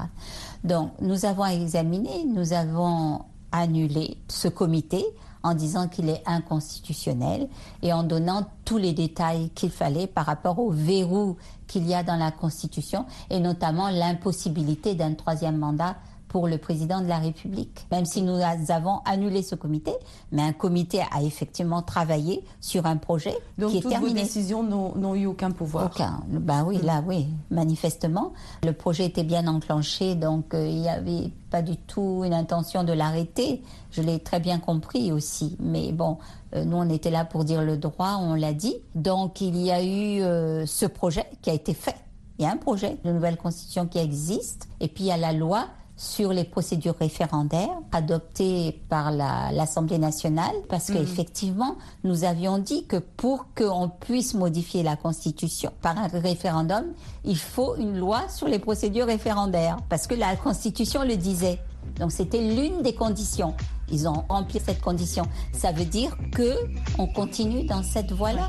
Donc, 0.63 0.93
nous 1.01 1.25
avons 1.25 1.45
examiné, 1.45 2.25
nous 2.25 2.53
avons 2.53 3.23
annulé 3.51 4.17
ce 4.29 4.49
comité 4.49 5.05
en 5.43 5.55
disant 5.55 5.89
qu'il 5.89 6.09
est 6.09 6.23
inconstitutionnel 6.25 7.49
et 7.83 7.93
en 7.93 8.05
donnant 8.05 8.47
tous 8.65 8.79
les 8.79 8.93
détails 8.93 9.51
qu'il 9.51 9.71
fallait 9.71 10.07
par 10.07 10.27
rapport 10.27 10.61
au 10.61 10.71
verrou 10.71 11.37
qu'il 11.67 11.87
y 11.87 11.95
a 11.95 12.05
dans 12.05 12.17
la 12.17 12.31
Constitution 12.31 13.07
et 13.29 13.41
notamment 13.41 13.91
l'impossibilité 13.91 14.95
d'un 14.95 15.15
troisième 15.15 15.59
mandat 15.59 15.97
pour 16.33 16.49
le 16.49 16.57
président 16.57 17.03
de 17.03 17.09
la 17.09 17.19
République. 17.19 17.87
Même 17.91 18.07
si 18.07 18.23
nous 18.23 18.41
avons 18.71 19.01
annulé 19.05 19.43
ce 19.43 19.55
comité, 19.55 19.93
mais 20.33 20.41
un 20.41 20.55
comité 20.55 21.03
a 21.13 21.23
effectivement 21.23 21.83
travaillé 21.83 22.43
sur 22.59 22.87
un 22.87 22.97
projet 22.97 23.37
qui 23.59 23.77
est 23.77 23.81
toutes 23.83 23.91
terminé. 23.91 24.21
Vos 24.23 24.27
décisions 24.27 24.63
n'ont 24.63 25.15
eu 25.15 25.27
aucun 25.27 25.51
pouvoir. 25.51 25.91
Aucun. 25.93 26.23
Ben 26.29 26.65
oui, 26.65 26.79
là, 26.83 27.05
oui, 27.07 27.29
manifestement. 27.51 28.33
Le 28.63 28.73
projet 28.73 29.05
était 29.05 29.25
bien 29.25 29.47
enclenché, 29.47 30.15
donc 30.15 30.55
euh, 30.55 30.67
il 30.67 30.81
n'y 30.81 30.89
avait 30.89 31.31
pas 31.51 31.61
du 31.61 31.77
tout 31.77 32.23
une 32.25 32.33
intention 32.33 32.83
de 32.83 32.95
l'arrêter. 32.95 33.63
Je 33.91 34.01
l'ai 34.01 34.19
très 34.19 34.41
bien 34.41 34.59
compris 34.59 35.13
aussi. 35.13 35.59
Mais 35.61 35.93
bon, 35.93 36.17
euh, 36.55 36.65
nous, 36.65 36.79
on 36.79 36.89
était 36.89 37.11
là 37.11 37.27
pour 37.27 37.45
dire 37.45 37.61
le 37.61 37.77
droit, 37.77 38.17
on 38.19 38.33
l'a 38.35 38.55
dit. 38.55 38.77
Donc 38.95 39.43
il 39.43 39.59
y 39.59 39.71
a 39.71 39.83
eu 39.83 40.23
euh, 40.23 40.65
ce 40.65 40.87
projet 40.87 41.27
qui 41.43 41.51
a 41.51 41.53
été 41.53 41.75
fait. 41.75 41.97
Il 42.39 42.47
y 42.47 42.49
a 42.49 42.51
un 42.51 42.57
projet 42.57 42.97
de 43.05 43.13
nouvelle 43.13 43.37
constitution 43.37 43.87
qui 43.87 43.99
existe, 43.99 44.67
et 44.81 44.89
puis 44.89 45.05
il 45.05 45.09
y 45.09 45.13
a 45.13 45.19
la 45.19 45.35
loi 45.35 45.67
sur 46.03 46.33
les 46.33 46.43
procédures 46.43 46.97
référendaires 46.99 47.71
adoptées 47.93 48.81
par 48.89 49.13
l'Assemblée 49.13 49.99
nationale, 49.99 50.53
parce 50.69 50.89
mm. 50.89 50.95
qu'effectivement, 50.95 51.77
nous 52.03 52.25
avions 52.25 52.59
dit 52.59 52.87
que 52.87 52.97
pour 52.97 53.47
qu'on 53.57 53.89
puisse 53.89 54.35
modifier 54.35 54.83
la 54.83 54.97
Constitution 54.97 55.71
par 55.81 55.97
un 55.97 56.09
référendum, 56.09 56.87
il 57.25 57.39
faut 57.39 57.77
une 57.77 57.97
loi 57.97 58.29
sur 58.29 58.49
les 58.49 58.59
procédures 58.59 59.07
référendaires, 59.07 59.77
parce 59.89 60.09
que 60.09 60.17
la 60.17 60.35
Constitution 60.35 61.05
le 61.05 61.17
disait. 61.17 61.61
Donc 62.01 62.11
c'était 62.11 62.41
l'une 62.41 62.83
des 62.83 62.95
conditions. 62.95 63.55
Ils 63.89 64.09
ont 64.09 64.25
rempli 64.29 64.59
cette 64.59 64.81
condition. 64.81 65.25
Ça 65.53 65.71
veut 65.71 65.85
dire 65.85 66.17
que 66.33 66.57
on 66.99 67.07
continue 67.07 67.65
dans 67.65 67.85
cette 67.85 68.11
voie-là. 68.11 68.49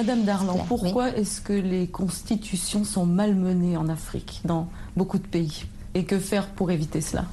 Madame 0.00 0.24
Darlan, 0.24 0.56
pourquoi 0.66 1.10
est-ce 1.10 1.42
que 1.42 1.52
les 1.52 1.86
constitutions 1.86 2.84
sont 2.84 3.04
malmenées 3.04 3.76
en 3.76 3.90
Afrique, 3.90 4.40
dans 4.46 4.66
beaucoup 4.96 5.18
de 5.18 5.26
pays 5.26 5.66
Et 5.92 6.04
que 6.04 6.18
faire 6.18 6.46
pour 6.46 6.70
éviter 6.70 7.02
cela? 7.02 7.26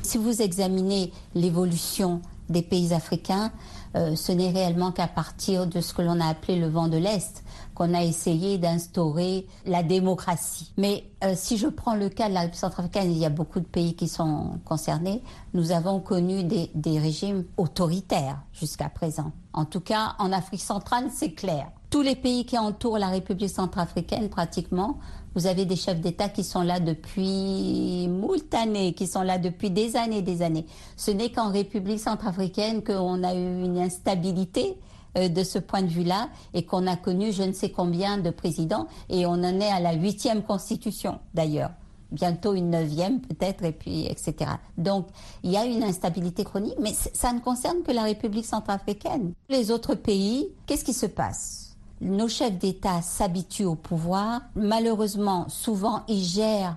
Si 0.00 0.16
vous 0.16 0.40
examinez 0.40 1.12
l'évolution 1.34 2.22
des 2.48 2.62
pays 2.62 2.94
africains, 2.94 3.52
euh, 3.94 4.16
ce 4.16 4.32
n'est 4.32 4.50
réellement 4.50 4.90
qu'à 4.90 5.06
partir 5.06 5.66
de 5.66 5.82
ce 5.82 5.92
que 5.92 6.00
l'on 6.00 6.18
a 6.18 6.28
appelé 6.28 6.58
le 6.58 6.68
vent 6.68 6.88
de 6.88 6.96
l'Est 6.96 7.44
qu'on 7.74 7.92
a 7.92 8.02
essayé 8.02 8.56
d'instaurer 8.56 9.46
la 9.66 9.82
démocratie. 9.82 10.72
Mais 10.78 11.04
euh, 11.22 11.34
si 11.36 11.58
je 11.58 11.66
prends 11.66 11.94
le 11.94 12.08
cas 12.08 12.30
de 12.30 12.34
la 12.34 12.40
République 12.40 12.60
centrafricaine, 12.60 13.12
il 13.12 13.18
y 13.18 13.26
a 13.26 13.30
beaucoup 13.30 13.60
de 13.60 13.66
pays 13.66 13.94
qui 13.94 14.08
sont 14.08 14.58
concernés. 14.64 15.22
Nous 15.52 15.72
avons 15.72 16.00
connu 16.00 16.42
des, 16.42 16.70
des 16.74 16.98
régimes 16.98 17.44
autoritaires 17.58 18.40
jusqu'à 18.54 18.88
présent. 18.88 19.30
En 19.52 19.66
tout 19.66 19.80
cas, 19.80 20.14
en 20.18 20.32
Afrique 20.32 20.62
centrale, 20.62 21.10
c'est 21.14 21.32
clair. 21.32 21.66
Tous 21.90 22.02
les 22.02 22.16
pays 22.16 22.44
qui 22.44 22.58
entourent 22.58 22.98
la 22.98 23.08
République 23.08 23.48
centrafricaine, 23.48 24.28
pratiquement, 24.28 24.98
vous 25.34 25.46
avez 25.46 25.64
des 25.64 25.76
chefs 25.76 26.00
d'État 26.00 26.28
qui 26.28 26.44
sont 26.44 26.60
là 26.60 26.80
depuis 26.80 28.08
moult 28.08 28.52
années, 28.54 28.92
qui 28.92 29.06
sont 29.06 29.22
là 29.22 29.38
depuis 29.38 29.70
des 29.70 29.96
années, 29.96 30.20
des 30.20 30.42
années. 30.42 30.66
Ce 30.96 31.10
n'est 31.10 31.30
qu'en 31.30 31.50
République 31.50 32.00
centrafricaine 32.00 32.84
qu'on 32.84 33.22
a 33.24 33.34
eu 33.34 33.64
une 33.64 33.78
instabilité 33.78 34.78
euh, 35.16 35.28
de 35.28 35.42
ce 35.42 35.58
point 35.58 35.82
de 35.82 35.88
vue-là 35.88 36.28
et 36.52 36.64
qu'on 36.64 36.86
a 36.86 36.96
connu 36.96 37.32
je 37.32 37.42
ne 37.42 37.52
sais 37.52 37.70
combien 37.70 38.18
de 38.18 38.30
présidents 38.30 38.86
et 39.08 39.24
on 39.24 39.32
en 39.32 39.60
est 39.60 39.70
à 39.70 39.80
la 39.80 39.94
huitième 39.94 40.42
constitution 40.42 41.20
d'ailleurs 41.32 41.70
bientôt 42.10 42.54
une 42.54 42.70
neuvième 42.70 43.20
peut-être, 43.20 43.64
et 43.64 43.72
puis 43.72 44.06
etc. 44.06 44.50
Donc 44.76 45.08
il 45.42 45.50
y 45.50 45.56
a 45.56 45.64
une 45.64 45.82
instabilité 45.82 46.44
chronique, 46.44 46.76
mais 46.80 46.92
ça 46.92 47.32
ne 47.32 47.40
concerne 47.40 47.82
que 47.82 47.92
la 47.92 48.02
République 48.02 48.46
centrafricaine. 48.46 49.32
Les 49.48 49.70
autres 49.70 49.94
pays, 49.94 50.48
qu'est-ce 50.66 50.84
qui 50.84 50.94
se 50.94 51.06
passe? 51.06 51.67
Nos 52.00 52.28
chefs 52.28 52.58
d'État 52.58 53.02
s'habituent 53.02 53.64
au 53.64 53.74
pouvoir. 53.74 54.42
Malheureusement, 54.54 55.48
souvent, 55.48 56.04
ils 56.06 56.22
gèrent 56.22 56.76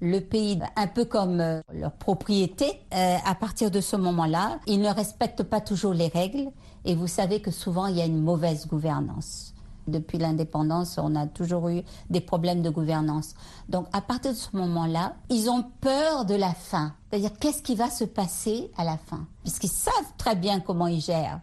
le 0.00 0.20
pays 0.20 0.58
un 0.76 0.86
peu 0.88 1.04
comme 1.04 1.40
euh, 1.40 1.60
leur 1.72 1.92
propriété. 1.92 2.66
Euh, 2.92 3.16
à 3.24 3.34
partir 3.34 3.70
de 3.70 3.80
ce 3.80 3.96
moment-là, 3.96 4.58
ils 4.66 4.80
ne 4.80 4.88
respectent 4.88 5.44
pas 5.44 5.60
toujours 5.60 5.94
les 5.94 6.08
règles 6.08 6.50
et 6.84 6.94
vous 6.94 7.06
savez 7.06 7.40
que 7.40 7.50
souvent 7.50 7.86
il 7.86 7.96
y 7.96 8.00
a 8.00 8.06
une 8.06 8.20
mauvaise 8.20 8.66
gouvernance. 8.66 9.54
Depuis 9.86 10.18
l'indépendance, 10.18 10.98
on 10.98 11.14
a 11.16 11.26
toujours 11.26 11.68
eu 11.68 11.82
des 12.10 12.20
problèmes 12.20 12.62
de 12.62 12.70
gouvernance. 12.70 13.34
Donc 13.68 13.86
à 13.92 14.00
partir 14.00 14.32
de 14.32 14.36
ce 14.36 14.56
moment-là, 14.56 15.14
ils 15.28 15.48
ont 15.50 15.64
peur 15.80 16.24
de 16.24 16.34
la 16.34 16.52
fin. 16.52 16.94
C'est-à-dire 17.10 17.32
qu'est-ce 17.38 17.62
qui 17.62 17.74
va 17.74 17.90
se 17.90 18.04
passer 18.04 18.70
à 18.76 18.84
la 18.84 18.96
fin? 18.96 19.26
Puisqu'ils 19.42 19.68
savent 19.68 20.12
très 20.18 20.34
bien 20.34 20.60
comment 20.60 20.86
ils 20.86 21.00
gèrent. 21.00 21.40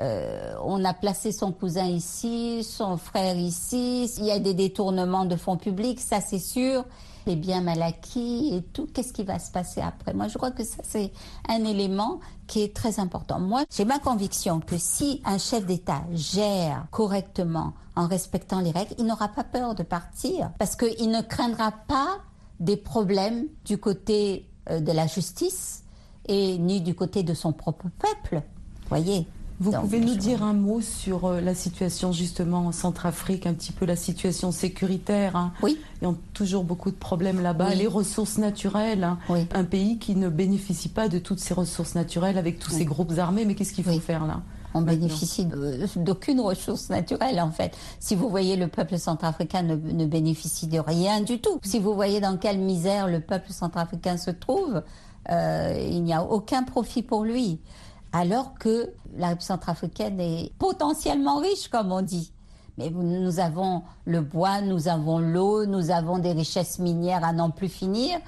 Euh, 0.00 0.54
on 0.64 0.82
a 0.84 0.94
placé 0.94 1.30
son 1.30 1.52
cousin 1.52 1.84
ici, 1.84 2.64
son 2.64 2.96
frère 2.96 3.36
ici, 3.36 4.10
il 4.18 4.24
y 4.24 4.30
a 4.30 4.38
des 4.38 4.54
détournements 4.54 5.26
de 5.26 5.36
fonds 5.36 5.58
publics, 5.58 6.00
ça 6.00 6.20
c'est 6.20 6.38
sûr. 6.38 6.84
Les 7.26 7.36
biens 7.36 7.60
mal 7.60 7.82
acquis 7.82 8.54
et 8.54 8.62
tout, 8.62 8.88
qu'est-ce 8.94 9.12
qui 9.12 9.24
va 9.24 9.38
se 9.38 9.50
passer 9.50 9.82
après? 9.82 10.14
Moi, 10.14 10.28
je 10.28 10.38
crois 10.38 10.52
que 10.52 10.64
ça, 10.64 10.78
c'est 10.82 11.12
un 11.50 11.64
élément 11.64 12.18
qui 12.46 12.62
est 12.62 12.74
très 12.74 12.98
important. 12.98 13.38
Moi, 13.38 13.64
j'ai 13.70 13.84
ma 13.84 13.98
conviction 13.98 14.60
que 14.60 14.78
si 14.78 15.20
un 15.26 15.36
chef 15.36 15.66
d'État 15.66 16.02
gère 16.12 16.86
correctement 16.90 17.74
en 17.94 18.06
respectant 18.06 18.60
les 18.60 18.70
règles, 18.70 18.94
il 18.98 19.04
n'aura 19.04 19.28
pas 19.28 19.44
peur 19.44 19.74
de 19.74 19.82
partir 19.82 20.50
parce 20.58 20.76
qu'il 20.76 21.10
ne 21.10 21.20
craindra 21.20 21.72
pas 21.72 22.16
des 22.58 22.78
problèmes 22.78 23.46
du 23.66 23.76
côté 23.76 24.48
euh, 24.70 24.80
de 24.80 24.92
la 24.92 25.06
justice 25.06 25.84
et 26.26 26.56
ni 26.56 26.80
du 26.80 26.94
côté 26.94 27.22
de 27.22 27.34
son 27.34 27.52
propre 27.52 27.86
peuple. 27.98 28.42
Voyez? 28.88 29.26
Vous 29.60 29.72
pouvez 29.72 30.00
nous 30.00 30.14
dire 30.14 30.42
un 30.42 30.54
mot 30.54 30.80
sur 30.80 31.26
euh, 31.26 31.40
la 31.42 31.54
situation 31.54 32.12
justement 32.12 32.66
en 32.66 32.72
Centrafrique, 32.72 33.46
un 33.46 33.52
petit 33.52 33.72
peu 33.72 33.84
la 33.84 33.94
situation 33.94 34.52
sécuritaire 34.52 35.36
hein. 35.36 35.52
Oui. 35.62 35.78
Il 36.00 36.08
y 36.08 36.10
a 36.10 36.14
toujours 36.32 36.64
beaucoup 36.64 36.90
de 36.90 36.96
problèmes 36.96 37.42
là-bas. 37.42 37.74
Les 37.74 37.86
ressources 37.86 38.38
naturelles, 38.38 39.04
hein. 39.04 39.18
un 39.52 39.64
pays 39.64 39.98
qui 39.98 40.16
ne 40.16 40.30
bénéficie 40.30 40.88
pas 40.88 41.08
de 41.08 41.18
toutes 41.18 41.40
ces 41.40 41.52
ressources 41.52 41.94
naturelles 41.94 42.38
avec 42.38 42.58
tous 42.58 42.70
ces 42.70 42.86
groupes 42.86 43.12
armés. 43.18 43.44
Mais 43.44 43.54
qu'est-ce 43.54 43.74
qu'il 43.74 43.84
faut 43.84 44.00
faire 44.00 44.26
là 44.26 44.40
on 44.72 44.82
bénéficie 44.82 45.48
d'aucune 45.96 46.38
ressource 46.38 46.90
naturelle 46.90 47.40
en 47.40 47.50
fait. 47.50 47.76
Si 47.98 48.14
vous 48.14 48.28
voyez 48.28 48.54
le 48.54 48.68
peuple 48.68 48.98
centrafricain 48.98 49.62
ne, 49.62 49.74
ne, 49.74 50.06
bénéficie 50.06 50.68
de 50.68 50.78
rien 50.78 51.22
du 51.22 51.40
tout. 51.40 51.58
Si 51.64 51.80
vous 51.80 51.92
voyez 51.92 52.20
dans 52.20 52.36
quelle 52.36 52.60
misère 52.60 53.08
le 53.08 53.18
peuple 53.18 53.50
centrafricain 53.50 54.16
se 54.16 54.30
trouve, 54.30 54.84
euh, 55.28 55.88
il 55.90 56.04
n'y 56.04 56.14
a 56.14 56.22
aucun 56.22 56.62
profit 56.62 57.02
pour 57.02 57.24
lui 57.24 57.58
alors 58.12 58.54
que 58.58 58.92
la 59.16 59.38
centrafricaine 59.38 60.20
est 60.20 60.52
potentiellement 60.58 61.38
riche, 61.38 61.68
comme 61.68 61.92
on 61.92 62.02
dit. 62.02 62.32
Mais 62.78 62.90
nous 62.90 63.40
avons 63.40 63.82
le 64.04 64.20
bois, 64.20 64.62
nous 64.62 64.88
avons 64.88 65.18
l'eau, 65.18 65.66
nous 65.66 65.90
avons 65.90 66.18
des 66.18 66.32
richesses 66.32 66.78
minières 66.78 67.24
à 67.24 67.32
n'en 67.32 67.50
plus 67.50 67.68
finir, 67.68 68.18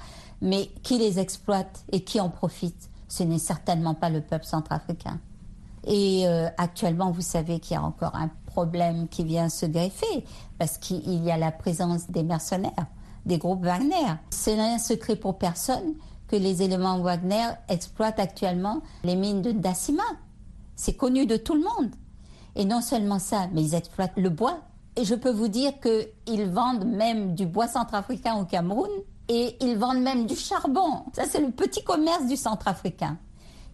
mais 0.41 0.67
qui 0.83 0.97
les 0.97 1.19
exploite 1.19 1.83
et 1.91 2.03
qui 2.03 2.19
en 2.19 2.29
profite 2.29 2.89
Ce 3.07 3.23
n'est 3.23 3.39
certainement 3.39 3.93
pas 3.93 4.09
le 4.09 4.21
peuple 4.21 4.45
centrafricain. 4.45 5.19
Et 5.85 6.27
euh, 6.27 6.49
actuellement, 6.57 7.11
vous 7.11 7.21
savez 7.21 7.59
qu'il 7.59 7.75
y 7.75 7.77
a 7.77 7.83
encore 7.83 8.15
un 8.15 8.29
problème 8.45 9.07
qui 9.09 9.23
vient 9.23 9.49
se 9.49 9.65
greffer, 9.65 10.25
parce 10.59 10.77
qu'il 10.77 11.23
y 11.23 11.31
a 11.31 11.37
la 11.37 11.51
présence 11.51 12.09
des 12.09 12.23
mercenaires, 12.23 12.87
des 13.25 13.37
groupes 13.37 13.63
Wagner. 13.63 14.15
Ce 14.29 14.51
n'est 14.51 14.75
un 14.75 14.79
secret 14.79 15.15
pour 15.15 15.37
personne 15.37 15.95
que 16.33 16.37
les 16.39 16.63
éléments 16.63 16.97
Wagner 16.97 17.45
exploitent 17.69 18.19
actuellement 18.19 18.81
les 19.03 19.15
mines 19.15 19.43
de 19.43 19.51
Dassima. 19.51 20.01
C'est 20.75 20.97
connu 20.97 21.27
de 21.27 21.37
tout 21.37 21.53
le 21.53 21.59
monde. 21.59 21.91
Et 22.55 22.65
non 22.65 22.81
seulement 22.81 23.19
ça, 23.19 23.47
mais 23.53 23.61
ils 23.61 23.75
exploitent 23.75 24.17
le 24.17 24.31
bois. 24.31 24.57
Et 24.95 25.05
je 25.05 25.13
peux 25.13 25.29
vous 25.29 25.47
dire 25.47 25.73
qu'ils 25.79 26.49
vendent 26.49 26.87
même 26.87 27.35
du 27.35 27.45
bois 27.45 27.67
centrafricain 27.67 28.33
au 28.37 28.45
Cameroun 28.45 28.89
et 29.29 29.63
ils 29.63 29.77
vendent 29.77 30.01
même 30.01 30.25
du 30.25 30.35
charbon. 30.35 31.03
Ça, 31.13 31.25
c'est 31.29 31.39
le 31.39 31.51
petit 31.51 31.83
commerce 31.83 32.25
du 32.25 32.35
centrafricain. 32.35 33.19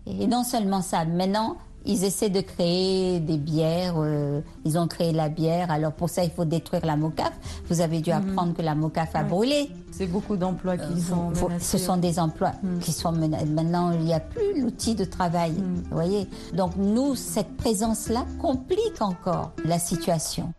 Et 0.06 0.28
non 0.28 0.44
seulement 0.44 0.82
ça, 0.82 1.06
maintenant, 1.06 1.56
ils 1.86 2.04
essaient 2.04 2.30
de 2.30 2.42
créer 2.42 3.20
des 3.20 3.38
bières. 3.38 3.96
Euh, 3.98 4.42
ils 4.66 4.78
ont 4.78 4.88
créé 4.88 5.12
la 5.12 5.30
bière. 5.30 5.72
Alors 5.72 5.94
pour 5.94 6.10
ça, 6.10 6.24
il 6.24 6.32
faut 6.32 6.46
détruire 6.46 6.86
la 6.86 6.96
mocaf. 6.96 7.32
Vous 7.70 7.82
avez 7.82 8.02
dû 8.02 8.12
mhm. 8.12 8.18
apprendre 8.18 8.54
que 8.54 8.62
la 8.62 8.76
mocaf 8.76 9.16
a 9.16 9.24
brûlé. 9.24 9.70
C'est 9.92 10.08
beaucoup 10.08 10.38
d'emplois 10.38 10.78
qui 10.78 10.94
euh, 10.94 11.10
sont 11.10 11.30
menacés. 11.48 11.78
Ce 11.78 11.78
sont 11.78 11.98
des 11.98 12.20
emplois 12.20 12.54
mhm. 12.62 12.80
qui 12.80 12.92
sont 12.92 13.12
menacés. 13.12 13.46
Maintenant, 13.46 13.92
il 13.92 14.02
n'y 14.02 14.14
a 14.14 14.20
plus 14.20 14.62
l'outil 14.62 14.96
de 14.96 15.06
travail. 15.06 15.52
Mhm. 15.52 15.84
Vous 15.90 15.96
voyez 15.96 16.28
Donc 16.54 16.76
nous, 16.78 17.16
cette 17.16 17.56
présence-là 17.58 18.26
complique 18.42 19.02
encore 19.02 19.52
la 19.66 19.80
situation. 19.80 20.54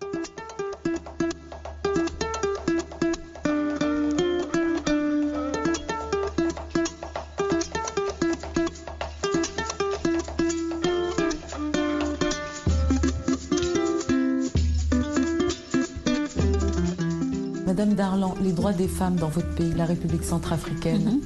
Les 18.41 18.53
droits 18.53 18.73
des 18.73 18.89
femmes 18.89 19.17
dans 19.17 19.29
votre 19.29 19.55
pays, 19.55 19.73
la 19.77 19.85
République 19.85 20.25
centrafricaine, 20.25 21.05
mhm. 21.05 21.21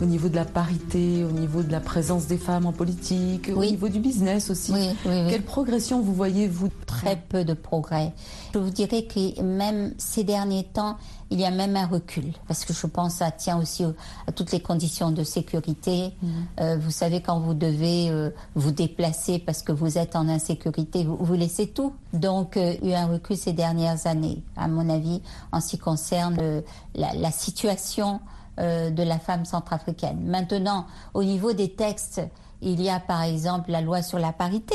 Au 0.00 0.04
niveau 0.04 0.28
de 0.28 0.36
la 0.36 0.44
parité, 0.44 1.24
au 1.24 1.32
niveau 1.32 1.62
de 1.62 1.72
la 1.72 1.80
présence 1.80 2.26
des 2.26 2.38
femmes 2.38 2.66
en 2.66 2.72
politique, 2.72 3.50
au 3.54 3.64
niveau 3.64 3.88
du 3.88 3.98
business 4.00 4.50
aussi. 4.50 4.72
Quelle 5.02 5.42
progression 5.42 6.00
vous 6.00 6.14
voyez, 6.14 6.48
vous 6.48 6.68
Très 6.86 7.16
peu 7.16 7.44
de 7.44 7.54
progrès. 7.54 8.12
Je 8.54 8.58
vous 8.58 8.70
dirais 8.70 9.04
que 9.04 9.40
même 9.42 9.92
ces 9.98 10.24
derniers 10.24 10.64
temps, 10.64 10.96
il 11.30 11.38
y 11.40 11.44
a 11.44 11.50
même 11.50 11.76
un 11.76 11.86
recul, 11.86 12.32
parce 12.46 12.64
que 12.64 12.72
je 12.72 12.86
pense 12.86 13.14
que 13.14 13.18
ça 13.18 13.30
tient 13.30 13.58
aussi 13.58 13.84
à 14.26 14.32
toutes 14.32 14.52
les 14.52 14.60
conditions 14.60 15.10
de 15.10 15.22
sécurité. 15.22 16.12
Mhm. 16.22 16.30
Euh, 16.60 16.76
vous 16.80 16.90
savez, 16.90 17.20
quand 17.20 17.38
vous 17.40 17.54
devez 17.54 18.10
euh, 18.10 18.30
vous 18.54 18.70
déplacer 18.70 19.38
parce 19.38 19.62
que 19.62 19.72
vous 19.72 19.98
êtes 19.98 20.16
en 20.16 20.28
insécurité, 20.28 21.04
vous, 21.04 21.16
vous 21.20 21.34
laissez 21.34 21.68
tout. 21.68 21.92
Donc, 22.14 22.56
euh, 22.56 22.74
il 22.82 22.88
y 22.88 22.94
a 22.94 23.00
eu 23.00 23.04
un 23.04 23.06
recul 23.06 23.36
ces 23.36 23.52
dernières 23.52 24.06
années, 24.06 24.42
à 24.56 24.68
mon 24.68 24.88
avis, 24.88 25.20
en 25.52 25.60
ce 25.60 25.70
qui 25.70 25.78
concerne 25.78 26.62
la, 26.94 27.12
la, 27.14 27.30
situation 27.30 28.20
de 28.58 29.02
la 29.02 29.18
femme 29.18 29.44
centrafricaine. 29.44 30.26
Maintenant, 30.26 30.86
au 31.14 31.22
niveau 31.22 31.52
des 31.52 31.74
textes, 31.74 32.20
il 32.60 32.82
y 32.82 32.90
a 32.90 33.00
par 33.00 33.22
exemple 33.22 33.70
la 33.70 33.80
loi 33.80 34.02
sur 34.02 34.18
la 34.18 34.32
parité. 34.32 34.74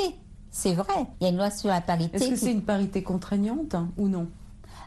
C'est 0.51 0.73
vrai, 0.73 1.07
il 1.19 1.23
y 1.23 1.27
a 1.27 1.29
une 1.29 1.37
loi 1.37 1.49
sur 1.49 1.69
la 1.69 1.81
parité. 1.81 2.15
Est-ce 2.15 2.29
que 2.29 2.35
c'est 2.35 2.51
une 2.51 2.63
parité 2.63 3.03
contraignante 3.03 3.75
hein, 3.75 3.89
ou 3.97 4.07
non? 4.07 4.27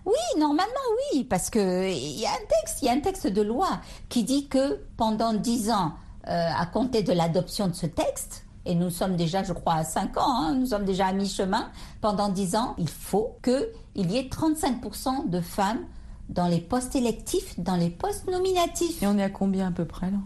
Oui, 0.04 0.40
normalement 0.40 0.72
oui, 1.12 1.24
parce 1.24 1.50
que 1.50 1.90
il 1.90 2.20
y 2.20 2.26
a 2.26 2.30
un 2.30 2.62
texte, 2.62 2.82
il 2.82 2.86
y 2.86 2.88
a 2.88 2.92
un 2.92 3.00
texte 3.00 3.26
de 3.26 3.42
loi 3.42 3.80
qui 4.08 4.22
dit 4.22 4.46
que 4.46 4.80
pendant 4.96 5.32
dix 5.32 5.70
ans, 5.70 5.94
euh, 6.28 6.48
à 6.56 6.66
compter 6.66 7.02
de 7.02 7.12
l'adoption 7.12 7.66
de 7.66 7.74
ce 7.74 7.87
texte, 7.87 8.44
et 8.64 8.74
nous 8.74 8.90
sommes 8.90 9.16
déjà, 9.16 9.42
je 9.42 9.52
crois, 9.52 9.74
à 9.74 9.85
cinq 9.85 10.16
ans, 10.16 10.42
hein, 10.42 10.54
nous 10.54 10.66
sommes 10.66 10.85
déjà 10.85 11.06
à 11.06 11.12
mi-chemin, 11.12 11.70
pendant 12.00 12.28
dix 12.28 12.54
ans, 12.54 12.74
il 12.78 12.88
faut 12.88 13.37
qu'il 13.42 14.11
y 14.11 14.16
ait 14.16 14.28
35% 14.28 15.28
de 15.28 15.40
femmes 15.40 15.85
dans 16.28 16.48
les 16.48 16.60
postes 16.60 16.96
électifs, 16.96 17.58
dans 17.58 17.76
les 17.76 17.90
postes 17.90 18.30
nominatifs. 18.30 19.02
Et 19.02 19.06
on 19.06 19.18
est 19.18 19.22
à 19.22 19.30
combien 19.30 19.68
à 19.68 19.70
peu 19.70 19.84
près 19.84 20.10
là? 20.10 20.18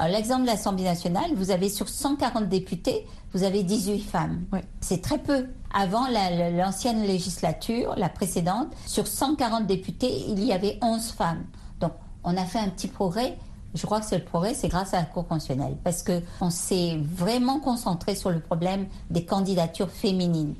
Alors, 0.00 0.16
l'exemple 0.16 0.42
de 0.42 0.46
l'Assemblée 0.46 0.84
nationale, 0.84 1.32
vous 1.34 1.50
avez 1.50 1.68
sur 1.68 1.88
140 1.88 2.48
députés, 2.48 3.04
vous 3.34 3.42
avez 3.42 3.64
18 3.64 3.98
femmes. 3.98 4.44
C'est 4.80 5.02
très 5.02 5.18
peu. 5.18 5.46
Avant 5.74 6.06
l'ancienne 6.08 7.02
législature, 7.02 7.94
la 7.96 8.08
précédente, 8.08 8.68
sur 8.86 9.08
140 9.08 9.66
députés, 9.66 10.24
il 10.28 10.44
y 10.44 10.52
avait 10.52 10.78
11 10.82 11.10
femmes. 11.10 11.44
Donc, 11.80 11.92
on 12.22 12.36
a 12.36 12.44
fait 12.44 12.60
un 12.60 12.68
petit 12.68 12.86
progrès. 12.86 13.36
Je 13.74 13.84
crois 13.86 13.98
que 13.98 14.06
c'est 14.06 14.18
le 14.18 14.24
progrès, 14.24 14.54
c'est 14.54 14.68
grâce 14.68 14.94
à 14.94 14.98
la 14.98 15.04
Cour 15.04 15.26
constitutionnelle, 15.26 15.76
parce 15.82 16.04
qu'on 16.04 16.50
s'est 16.50 16.96
vraiment 17.02 17.58
concentré 17.58 18.14
sur 18.14 18.30
le 18.30 18.38
problème 18.38 18.86
des 19.10 19.24
candidatures 19.24 19.90
féminines. 19.90 20.54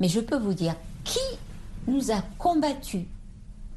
Mais 0.00 0.08
je 0.08 0.20
peux 0.20 0.38
vous 0.38 0.54
dire, 0.54 0.74
qui 1.02 1.18
nous 1.88 2.10
a 2.10 2.20
combattu 2.38 3.06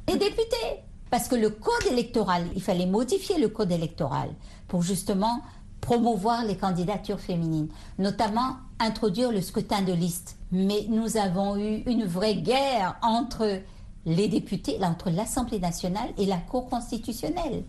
Les 0.08 0.16
députés 0.16 0.82
parce 1.10 1.28
que 1.28 1.36
le 1.36 1.50
code 1.50 1.86
électoral, 1.90 2.46
il 2.54 2.62
fallait 2.62 2.86
modifier 2.86 3.38
le 3.38 3.48
code 3.48 3.72
électoral 3.72 4.30
pour 4.68 4.82
justement 4.82 5.40
promouvoir 5.80 6.44
les 6.44 6.56
candidatures 6.56 7.20
féminines, 7.20 7.68
notamment 7.98 8.56
introduire 8.80 9.30
le 9.30 9.40
scrutin 9.40 9.82
de 9.82 9.92
liste. 9.92 10.36
Mais 10.50 10.86
nous 10.88 11.16
avons 11.16 11.56
eu 11.56 11.82
une 11.86 12.04
vraie 12.04 12.36
guerre 12.36 12.96
entre 13.02 13.60
les 14.04 14.28
députés, 14.28 14.78
entre 14.82 15.10
l'Assemblée 15.10 15.60
nationale 15.60 16.10
et 16.18 16.26
la 16.26 16.38
Cour 16.38 16.68
constitutionnelle. 16.68 17.64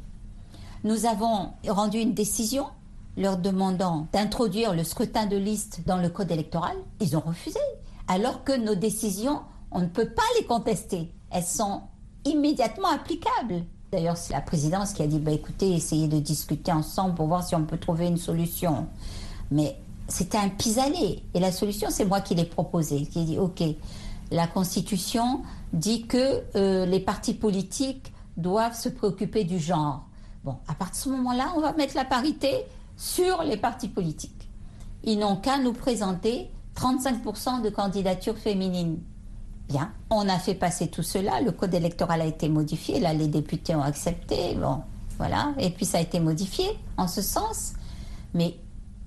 Nous 0.84 1.06
avons 1.06 1.52
rendu 1.68 2.00
une 2.00 2.14
décision 2.14 2.68
leur 3.18 3.38
demandant 3.38 4.08
d'introduire 4.14 4.74
le 4.74 4.84
scrutin 4.84 5.26
de 5.26 5.38
liste 5.38 5.82
dans 5.86 5.98
le 5.98 6.10
code 6.10 6.32
électoral. 6.32 6.78
Ils 7.00 7.18
ont 7.18 7.22
refusé, 7.22 7.60
alors 8.08 8.44
que 8.44 8.56
nos 8.56 8.76
décisions, 8.76 9.42
on 9.72 9.82
ne 9.82 9.88
peut 9.88 10.10
pas 10.10 10.22
les 10.40 10.46
contester. 10.46 11.12
Elles 11.32 11.44
sont 11.44 11.82
immédiatement 12.30 12.90
applicable. 12.90 13.64
D'ailleurs, 13.92 14.18
c'est 14.18 14.34
la 14.34 14.42
présidence 14.42 14.94
qui 14.94 15.02
a 15.02 15.08
dit 15.08 15.20
bah, 15.20 15.32
écoutez, 15.32 15.74
essayez 15.74 16.08
de 16.08 16.20
discuter 16.20 16.72
ensemble 16.72 17.16
pour 17.16 17.28
voir 17.28 17.44
si 17.44 17.56
on 17.56 17.64
peut 17.64 17.78
trouver 17.78 18.08
une 18.08 18.18
solution. 18.18 18.88
Mais 19.52 19.78
c'était 20.08 20.38
un 20.38 20.50
pis-aller. 20.50 21.24
Et 21.34 21.40
la 21.40 21.52
solution, 21.52 21.90
c'est 21.90 22.06
moi 22.06 22.22
qui 22.22 22.36
l'ai 22.36 22.46
proposée, 22.46 23.06
qui 23.06 23.20
ai 23.22 23.24
dit 23.24 23.38
ok, 23.38 23.64
la 24.32 24.48
Constitution 24.48 25.42
dit 25.74 26.06
que 26.06 26.44
euh, 26.56 26.86
les 26.86 27.00
partis 27.00 27.34
politiques 27.34 28.12
doivent 28.36 28.78
se 28.78 28.90
préoccuper 28.90 29.44
du 29.44 29.60
genre. 29.60 30.06
Bon, 30.44 30.58
à 30.68 30.74
partir 30.74 31.12
de 31.12 31.16
ce 31.16 31.22
moment-là, 31.22 31.54
on 31.56 31.62
va 31.62 31.74
mettre 31.74 31.96
la 31.96 32.06
parité 32.06 32.66
sur 32.96 33.44
les 33.44 33.58
partis 33.58 33.88
politiques. 33.88 34.50
Ils 35.04 35.20
n'ont 35.20 35.38
qu'à 35.38 35.60
nous 35.60 35.74
présenter 35.74 36.50
35% 36.76 37.62
de 37.62 37.70
candidatures 37.70 38.38
féminines. 38.38 39.00
Bien, 39.70 39.92
on 40.10 40.30
a 40.30 40.40
fait 40.40 40.56
passer 40.56 40.88
tout 40.88 41.04
cela, 41.04 41.42
le 41.42 41.52
code 41.52 41.74
électoral 41.74 42.22
a 42.22 42.26
été 42.26 42.48
modifié, 42.48 43.00
là 43.00 43.14
les 43.14 43.28
députés 43.28 43.76
ont 43.76 43.82
accepté, 43.82 44.56
bon, 44.56 44.82
voilà, 45.18 45.54
et 45.58 45.72
puis 45.72 45.86
ça 45.86 45.98
a 45.98 46.02
été 46.02 46.22
modifié 46.22 46.66
en 46.96 47.08
ce 47.08 47.22
sens, 47.22 47.74
mais 48.34 48.56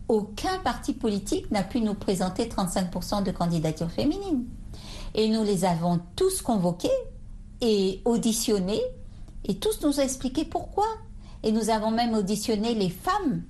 aucun 0.09 0.59
parti 0.59 0.93
politique 0.93 1.51
n'a 1.51 1.63
pu 1.63 1.81
nous 1.81 1.95
présenter 1.95 2.47
35% 2.47 3.23
de 3.23 3.31
candidatures 3.31 3.91
féminines. 3.91 4.45
Et 5.15 5.29
nous 5.29 5.45
les 5.45 5.65
avons 5.65 6.01
tous 6.17 6.43
convoqués 6.43 6.89
et 7.61 8.03
auditionnés, 8.05 8.83
et 9.45 9.57
tous 9.57 9.81
nous 9.83 9.99
ont 9.99 10.03
expliqué 10.03 10.45
pourquoi. 10.45 10.87
Et 11.43 11.53
nous 11.53 11.71
avons 11.71 11.91
même 11.91 12.15
auditionné 12.15 12.75
les 12.75 12.91
femmes 12.91 13.43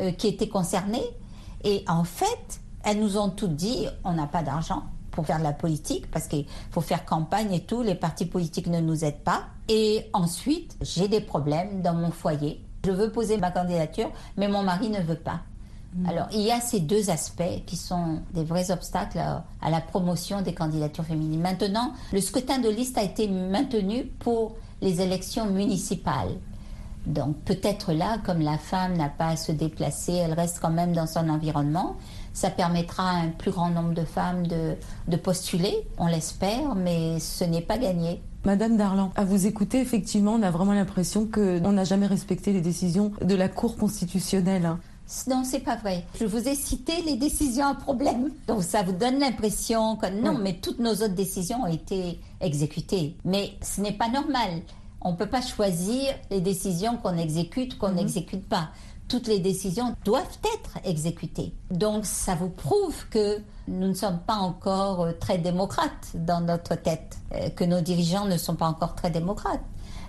euh, 0.00 0.12
qui 0.12 0.28
étaient 0.28 0.48
concernées, 0.48 1.04
et 1.64 1.84
en 1.88 2.04
fait, 2.04 2.60
elles 2.84 3.00
nous 3.00 3.18
ont 3.18 3.28
toutes 3.28 3.56
dit, 3.56 3.86
on 4.04 4.12
n'a 4.12 4.26
pas 4.26 4.42
d'argent, 4.42 4.84
pour 5.14 5.26
faire 5.26 5.38
de 5.38 5.44
la 5.44 5.52
politique 5.52 6.10
parce 6.10 6.26
qu'il 6.26 6.46
faut 6.70 6.80
faire 6.80 7.04
campagne 7.04 7.52
et 7.52 7.60
tout. 7.60 7.82
Les 7.82 7.94
partis 7.94 8.26
politiques 8.26 8.66
ne 8.66 8.80
nous 8.80 9.04
aident 9.04 9.22
pas. 9.24 9.44
Et 9.68 10.06
ensuite, 10.12 10.76
j'ai 10.80 11.08
des 11.08 11.20
problèmes 11.20 11.80
dans 11.82 11.94
mon 11.94 12.10
foyer. 12.10 12.60
Je 12.84 12.90
veux 12.90 13.10
poser 13.10 13.38
ma 13.38 13.50
candidature, 13.50 14.10
mais 14.36 14.48
mon 14.48 14.62
mari 14.62 14.90
ne 14.90 15.00
veut 15.00 15.14
pas. 15.16 15.40
Mm. 15.94 16.08
Alors, 16.08 16.26
il 16.32 16.40
y 16.40 16.50
a 16.50 16.60
ces 16.60 16.80
deux 16.80 17.10
aspects 17.10 17.64
qui 17.66 17.76
sont 17.76 18.20
des 18.34 18.44
vrais 18.44 18.70
obstacles 18.70 19.18
à, 19.18 19.44
à, 19.62 19.70
la 19.70 19.80
promotion 19.80 20.42
des 20.42 20.52
candidatures 20.52 21.04
féminines. 21.04 21.40
Maintenant, 21.40 21.92
le 22.12 22.20
scrutin 22.20 22.58
de 22.58 22.68
liste 22.68 22.98
a 22.98 23.02
été 23.02 23.28
maintenu 23.28 24.04
pour 24.18 24.56
les 24.82 25.00
élections 25.00 25.46
municipales. 25.46 26.36
Donc, 27.06 27.36
peut-être 27.44 27.92
là, 27.92 28.18
comme 28.24 28.40
la 28.40 28.58
femme 28.58 28.96
n'a 28.96 29.08
pas 29.08 29.28
à 29.28 29.36
se 29.36 29.52
déplacer, 29.52 30.12
elle 30.12 30.32
reste 30.32 30.58
quand 30.60 30.70
même 30.70 30.92
dans 30.92 31.06
son 31.06 31.28
environnement. 31.28 31.96
Ça 32.32 32.50
permettra 32.50 33.10
à 33.10 33.14
un 33.16 33.28
plus 33.28 33.50
grand 33.50 33.70
nombre 33.70 33.94
de 33.94 34.04
femmes 34.04 34.46
de, 34.46 35.16
postuler, 35.16 35.86
on 35.98 36.06
l'espère, 36.06 36.74
mais 36.74 37.20
ce 37.20 37.44
n'est 37.44 37.62
pas 37.62 37.78
gagné. 37.78 38.20
Madame 38.44 38.76
Darlan, 38.76 39.12
à 39.16 39.24
vous 39.24 39.46
écouter, 39.46 39.80
effectivement, 39.80 40.32
on 40.32 40.42
a 40.42 40.50
vraiment 40.50 40.72
l'impression 40.72 41.26
qu'on 41.26 41.72
n'a 41.72 41.84
jamais 41.84 42.06
respecté 42.06 42.52
les 42.52 42.60
décisions 42.60 43.12
de 43.22 43.34
la 43.34 43.48
Cour 43.48 43.76
constitutionnelle. 43.76 44.76
Non, 45.28 45.44
c'est 45.44 45.60
pas 45.60 45.76
vrai. 45.76 46.04
Je 46.18 46.24
vous 46.24 46.48
ai 46.48 46.54
cité 46.54 47.02
les 47.04 47.16
décisions 47.16 47.66
à 47.66 47.74
problème. 47.74 48.30
Donc 48.48 48.62
ça 48.62 48.82
vous 48.82 48.92
donne 48.92 49.18
l'impression 49.18 49.96
que 49.96 50.10
non, 50.10 50.38
mais 50.38 50.54
toutes 50.54 50.78
nos 50.78 50.92
autres 50.92 51.14
décisions 51.14 51.62
ont 51.62 51.72
été 51.72 52.18
exécutées. 52.40 53.16
Mais 53.24 53.52
ce 53.62 53.80
n'est 53.80 53.92
pas 53.92 54.08
normal. 54.08 54.62
On 55.04 55.12
ne 55.12 55.16
peut 55.16 55.28
pas 55.28 55.42
choisir 55.42 56.14
les 56.30 56.40
décisions 56.40 56.96
qu'on 56.96 57.18
exécute 57.18 57.74
ou 57.74 57.78
qu'on 57.78 57.90
mhm. 57.90 57.96
n'exécute 57.96 58.48
pas. 58.48 58.70
Toutes 59.06 59.28
les 59.28 59.38
décisions 59.38 59.94
doivent 60.04 60.38
être 60.56 60.78
exécutées. 60.84 61.52
Donc 61.70 62.06
ça 62.06 62.34
vous 62.34 62.48
prouve 62.48 63.06
que 63.10 63.38
nous 63.68 63.88
ne 63.88 63.94
sommes 63.94 64.20
pas 64.26 64.36
encore 64.36 65.02
euh, 65.02 65.12
très 65.12 65.36
démocrates 65.36 66.12
dans 66.14 66.40
notre 66.40 66.74
tête, 66.74 67.18
euh, 67.34 67.50
que 67.50 67.64
nos 67.64 67.82
dirigeants 67.82 68.24
ne 68.24 68.38
sont 68.38 68.56
pas 68.56 68.66
encore 68.66 68.94
très 68.94 69.10
démocrates. 69.10 69.60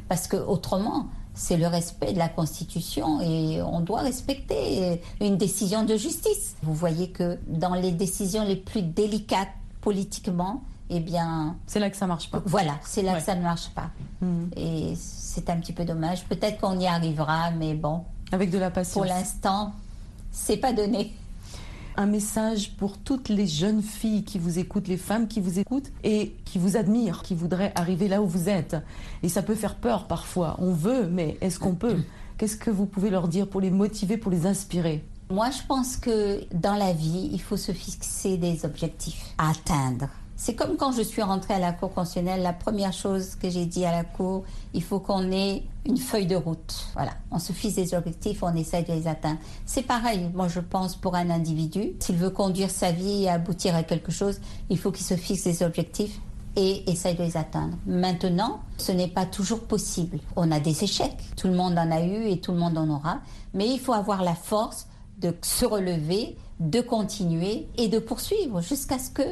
Parce 0.07 0.27
que 0.27 0.37
autrement, 0.37 1.07
c'est 1.33 1.57
le 1.57 1.67
respect 1.67 2.13
de 2.13 2.17
la 2.17 2.29
Constitution 2.29 3.19
et 3.19 3.61
on 3.61 3.81
doit 3.81 4.01
respecter 4.01 5.01
une 5.19 5.35
décision 5.35 5.83
de 5.83 5.97
justice. 5.97 6.55
Vous 6.63 6.73
voyez 6.73 7.09
que 7.09 7.37
dans 7.47 7.73
les 7.73 7.91
décisions 7.91 8.45
les 8.45 8.55
plus 8.55 8.83
délicates 8.83 9.49
politiquement, 9.81 10.63
eh 10.89 10.99
bien... 10.99 11.55
C'est 11.67 11.79
là 11.79 11.89
que 11.89 11.97
ça 11.97 12.07
marche 12.07 12.29
pas. 12.29 12.41
Voilà, 12.45 12.75
c'est 12.83 13.01
là 13.01 13.17
que 13.17 13.23
ça 13.23 13.35
ne 13.35 13.41
marche 13.41 13.69
pas. 13.69 13.89
Hmm. 14.21 14.45
Et 14.55 14.93
c'est 14.95 15.49
un 15.49 15.57
petit 15.57 15.73
peu 15.73 15.85
dommage. 15.85 16.25
Peut-être 16.25 16.59
qu'on 16.59 16.79
y 16.79 16.87
arrivera, 16.87 17.51
mais 17.51 17.73
bon. 17.73 18.03
Avec 18.31 18.51
de 18.51 18.57
la 18.57 18.71
patience. 18.71 18.93
Pour 18.93 19.05
l'instant, 19.05 19.73
c'est 20.31 20.57
pas 20.57 20.73
donné 20.73 21.13
un 21.97 22.05
message 22.07 22.71
pour 22.71 22.97
toutes 22.97 23.29
les 23.29 23.47
jeunes 23.47 23.81
filles 23.81 24.23
qui 24.23 24.37
vous 24.37 24.59
écoutent, 24.59 24.87
les 24.87 24.97
femmes 24.97 25.27
qui 25.27 25.39
vous 25.39 25.59
écoutent 25.59 25.91
et 26.03 26.35
qui 26.45 26.59
vous 26.59 26.77
admirent, 26.77 27.21
qui 27.21 27.35
voudraient 27.35 27.71
arriver 27.75 28.07
là 28.07 28.21
où 28.21 28.27
vous 28.27 28.49
êtes. 28.49 28.75
Et 29.23 29.29
ça 29.29 29.41
peut 29.41 29.55
faire 29.55 29.75
peur 29.75 30.05
parfois. 30.05 30.57
On 30.59 30.73
veut, 30.73 31.07
mais 31.07 31.37
est-ce 31.41 31.59
qu'on 31.59 31.75
peut? 31.75 32.03
Qu'est-ce 32.37 32.57
que 32.57 32.69
vous 32.69 32.85
pouvez 32.85 33.09
leur 33.09 33.27
dire 33.27 33.47
pour 33.47 33.61
les 33.61 33.71
motiver, 33.71 34.17
pour 34.17 34.31
les 34.31 34.45
inspirer? 34.45 35.05
Moi, 35.29 35.49
je 35.51 35.65
pense 35.67 35.95
que 35.95 36.43
dans 36.53 36.75
la 36.75 36.93
vie, 36.93 37.29
il 37.31 37.41
faut 37.41 37.57
se 37.57 37.71
fixer 37.71 38.37
des 38.37 38.65
objectifs 38.65 39.33
à 39.37 39.51
atteindre. 39.51 40.09
C'est 40.37 40.53
comme 40.53 40.75
quand 40.75 40.91
je 40.91 41.01
suis 41.01 41.21
rentrée 41.21 41.53
à 41.53 41.59
la 41.59 41.71
Cour 41.71 41.93
constitutionnelle, 41.93 42.41
la 42.41 42.51
première 42.51 42.91
chose 42.91 43.35
que 43.35 43.49
j'ai 43.49 43.65
dit 43.65 43.85
à 43.85 43.91
la 43.91 44.03
Cour, 44.03 44.43
il 44.73 44.83
faut 44.83 44.99
qu'on 44.99 45.31
ait 45.31 45.63
une 45.85 45.97
feuille 45.97 46.27
de 46.27 46.35
route. 46.35 46.87
Voilà, 46.93 47.11
on 47.31 47.39
se 47.39 47.53
fixe 47.53 47.75
des 47.75 47.93
objectifs, 47.93 48.43
on 48.43 48.53
essaye 48.55 48.83
de 48.83 48.91
les 48.91 49.07
atteindre. 49.07 49.39
C'est 49.65 49.83
pareil, 49.83 50.29
moi 50.33 50.49
je 50.49 50.59
pense 50.59 50.97
pour 50.97 51.15
un 51.15 51.29
individu, 51.29 51.93
s'il 51.99 52.17
veut 52.17 52.31
conduire 52.31 52.69
sa 52.69 52.91
vie 52.91 53.23
et 53.23 53.29
aboutir 53.29 53.75
à 53.75 53.83
quelque 53.83 54.11
chose, 54.11 54.41
il 54.69 54.77
faut 54.77 54.91
qu'il 54.91 55.05
se 55.05 55.15
fixe 55.15 55.45
des 55.45 55.63
objectifs 55.63 56.19
et 56.57 56.89
essaye 56.89 57.15
de 57.15 57.23
les 57.23 57.37
atteindre. 57.37 57.77
Maintenant, 57.85 58.59
ce 58.77 58.91
n'est 58.91 59.07
pas 59.07 59.25
toujours 59.25 59.61
possible. 59.61 60.19
On 60.35 60.51
a 60.51 60.59
des 60.59 60.83
échecs, 60.83 61.17
tout 61.37 61.47
le 61.47 61.55
monde 61.55 61.77
en 61.77 61.91
a 61.91 62.01
eu 62.01 62.27
et 62.27 62.41
tout 62.41 62.51
le 62.51 62.57
monde 62.57 62.77
en 62.77 62.89
aura, 62.89 63.19
mais 63.53 63.69
il 63.69 63.79
faut 63.79 63.93
avoir 63.93 64.21
la 64.21 64.35
force 64.35 64.87
de 65.19 65.33
se 65.41 65.65
relever, 65.65 66.35
de 66.59 66.81
continuer 66.81 67.67
et 67.77 67.87
de 67.87 67.99
poursuivre 67.99 68.61
jusqu'à 68.61 68.99
ce 68.99 69.09
que 69.09 69.23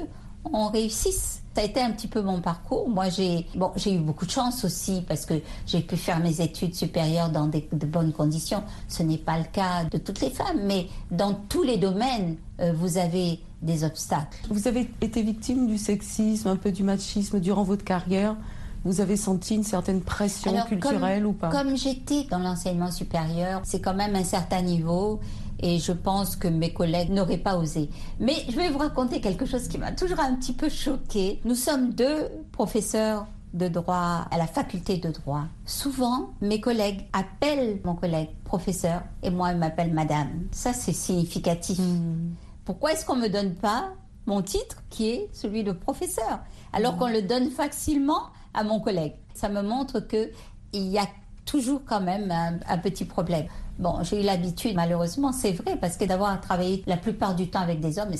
on 0.51 0.67
réussisse. 0.67 1.41
Ça 1.55 1.61
a 1.61 1.65
été 1.65 1.79
un 1.81 1.91
petit 1.91 2.07
peu 2.07 2.21
mon 2.21 2.41
parcours. 2.41 2.89
Moi, 2.89 3.09
j'ai 3.09 3.45
bon, 3.53 3.71
j'ai 3.75 3.93
eu 3.93 3.99
beaucoup 3.99 4.25
de 4.25 4.31
chance 4.31 4.65
aussi 4.65 5.03
parce 5.07 5.25
que 5.25 5.35
j'ai 5.67 5.81
pu 5.81 5.97
faire 5.97 6.19
mes 6.19 6.41
études 6.41 6.73
supérieures 6.73 7.29
dans 7.29 7.45
de 7.45 7.85
bonnes 7.85 8.11
conditions. 8.11 8.63
Ce 8.87 9.03
n'est 9.03 9.19
pas 9.19 9.37
le 9.37 9.45
cas 9.51 9.83
de 9.83 9.99
toutes 9.99 10.19
les 10.21 10.31
femmes, 10.31 10.61
mais 10.63 10.87
dans 11.11 11.33
tous 11.33 11.61
les 11.61 11.77
domaines, 11.77 12.37
euh, 12.59 12.73
vous 12.73 12.97
avez 12.97 13.39
des 13.61 13.83
obstacles. 13.83 14.37
Vous 14.49 14.67
avez 14.67 14.89
été 14.99 15.21
victime 15.21 15.67
du 15.67 15.77
sexisme, 15.77 16.47
un 16.47 16.55
peu 16.55 16.71
du 16.71 16.83
machisme 16.83 17.39
durant 17.39 17.63
votre 17.63 17.85
carrière. 17.85 18.35
Vous 18.83 18.99
avez 18.99 19.15
senti 19.15 19.55
une 19.55 19.63
certaine 19.63 20.01
pression 20.01 20.53
culturelle 20.65 21.25
ou 21.25 21.33
pas? 21.33 21.49
Comme 21.49 21.77
j'étais 21.77 22.25
dans 22.29 22.39
l'enseignement 22.39 22.91
supérieur, 22.91 23.61
c'est 23.63 23.79
quand 23.79 23.93
même 23.93 24.15
un 24.15 24.25
certain 24.25 24.61
niveau 24.61 25.21
et 25.63 25.79
je 25.79 25.93
pense 25.93 26.35
que 26.35 26.49
mes 26.49 26.73
collègues 26.73 27.09
n'auraient 27.09 27.37
pas 27.37 27.55
osé. 27.57 27.89
Mais 28.19 28.35
je 28.49 28.55
vais 28.57 28.69
vous 28.69 28.77
raconter 28.77 29.21
quelque 29.21 29.45
chose 29.45 29.69
qui 29.69 29.77
m'a 29.77 29.93
toujours 29.93 30.19
un 30.19 30.35
petit 30.35 30.51
peu 30.51 30.67
choquée. 30.67 31.39
Nous 31.45 31.55
sommes 31.55 31.93
deux 31.93 32.29
professeurs 32.51 33.25
de 33.53 33.69
droit 33.69 34.27
à 34.29 34.37
la 34.37 34.45
faculté 34.45 34.97
de 34.97 35.09
droit. 35.09 35.45
Souvent, 35.65 36.31
mes 36.41 36.59
collègues 36.59 37.05
appellent 37.13 37.79
mon 37.85 37.95
collègue 37.95 38.29
professeur 38.43 39.03
et 39.23 39.29
moi, 39.29 39.53
ils 39.53 39.57
m'appellent 39.57 39.93
madame. 39.93 40.47
Ça, 40.51 40.73
c'est 40.73 40.91
significatif. 40.91 41.79
Hmm. 41.79 42.33
Pourquoi 42.65 42.91
est-ce 42.91 43.05
qu'on 43.05 43.15
ne 43.15 43.21
me 43.21 43.29
donne 43.29 43.55
pas 43.55 43.93
mon 44.25 44.41
titre 44.41 44.83
qui 44.89 45.11
est 45.11 45.29
celui 45.31 45.63
de 45.63 45.71
professeur 45.71 46.39
alors 46.73 46.97
qu'on 46.97 47.07
le 47.07 47.21
donne 47.21 47.49
facilement 47.51 48.23
à 48.53 48.65
mon 48.65 48.81
collègue? 48.81 49.13
Ça 49.33 49.47
me 49.47 49.61
montre 49.61 50.01
qu'il 50.01 50.29
y 50.73 50.97
a 50.97 51.07
toujours 51.45 51.81
quand 51.85 52.01
même 52.01 52.33
un 52.67 52.77
petit 52.79 53.05
problème. 53.05 53.47
Bon, 53.79 54.03
j'ai 54.03 54.21
eu 54.21 54.23
l'habitude, 54.23 54.75
malheureusement, 54.75 55.31
c'est 55.31 55.51
vrai, 55.51 55.77
parce 55.77 55.97
que 55.97 56.05
d'avoir 56.05 56.39
travaillé 56.39 56.83
la 56.85 56.97
plupart 56.97 57.35
du 57.35 57.49
temps 57.49 57.61
avec 57.61 57.79
des 57.79 57.99
hommes, 57.99 58.13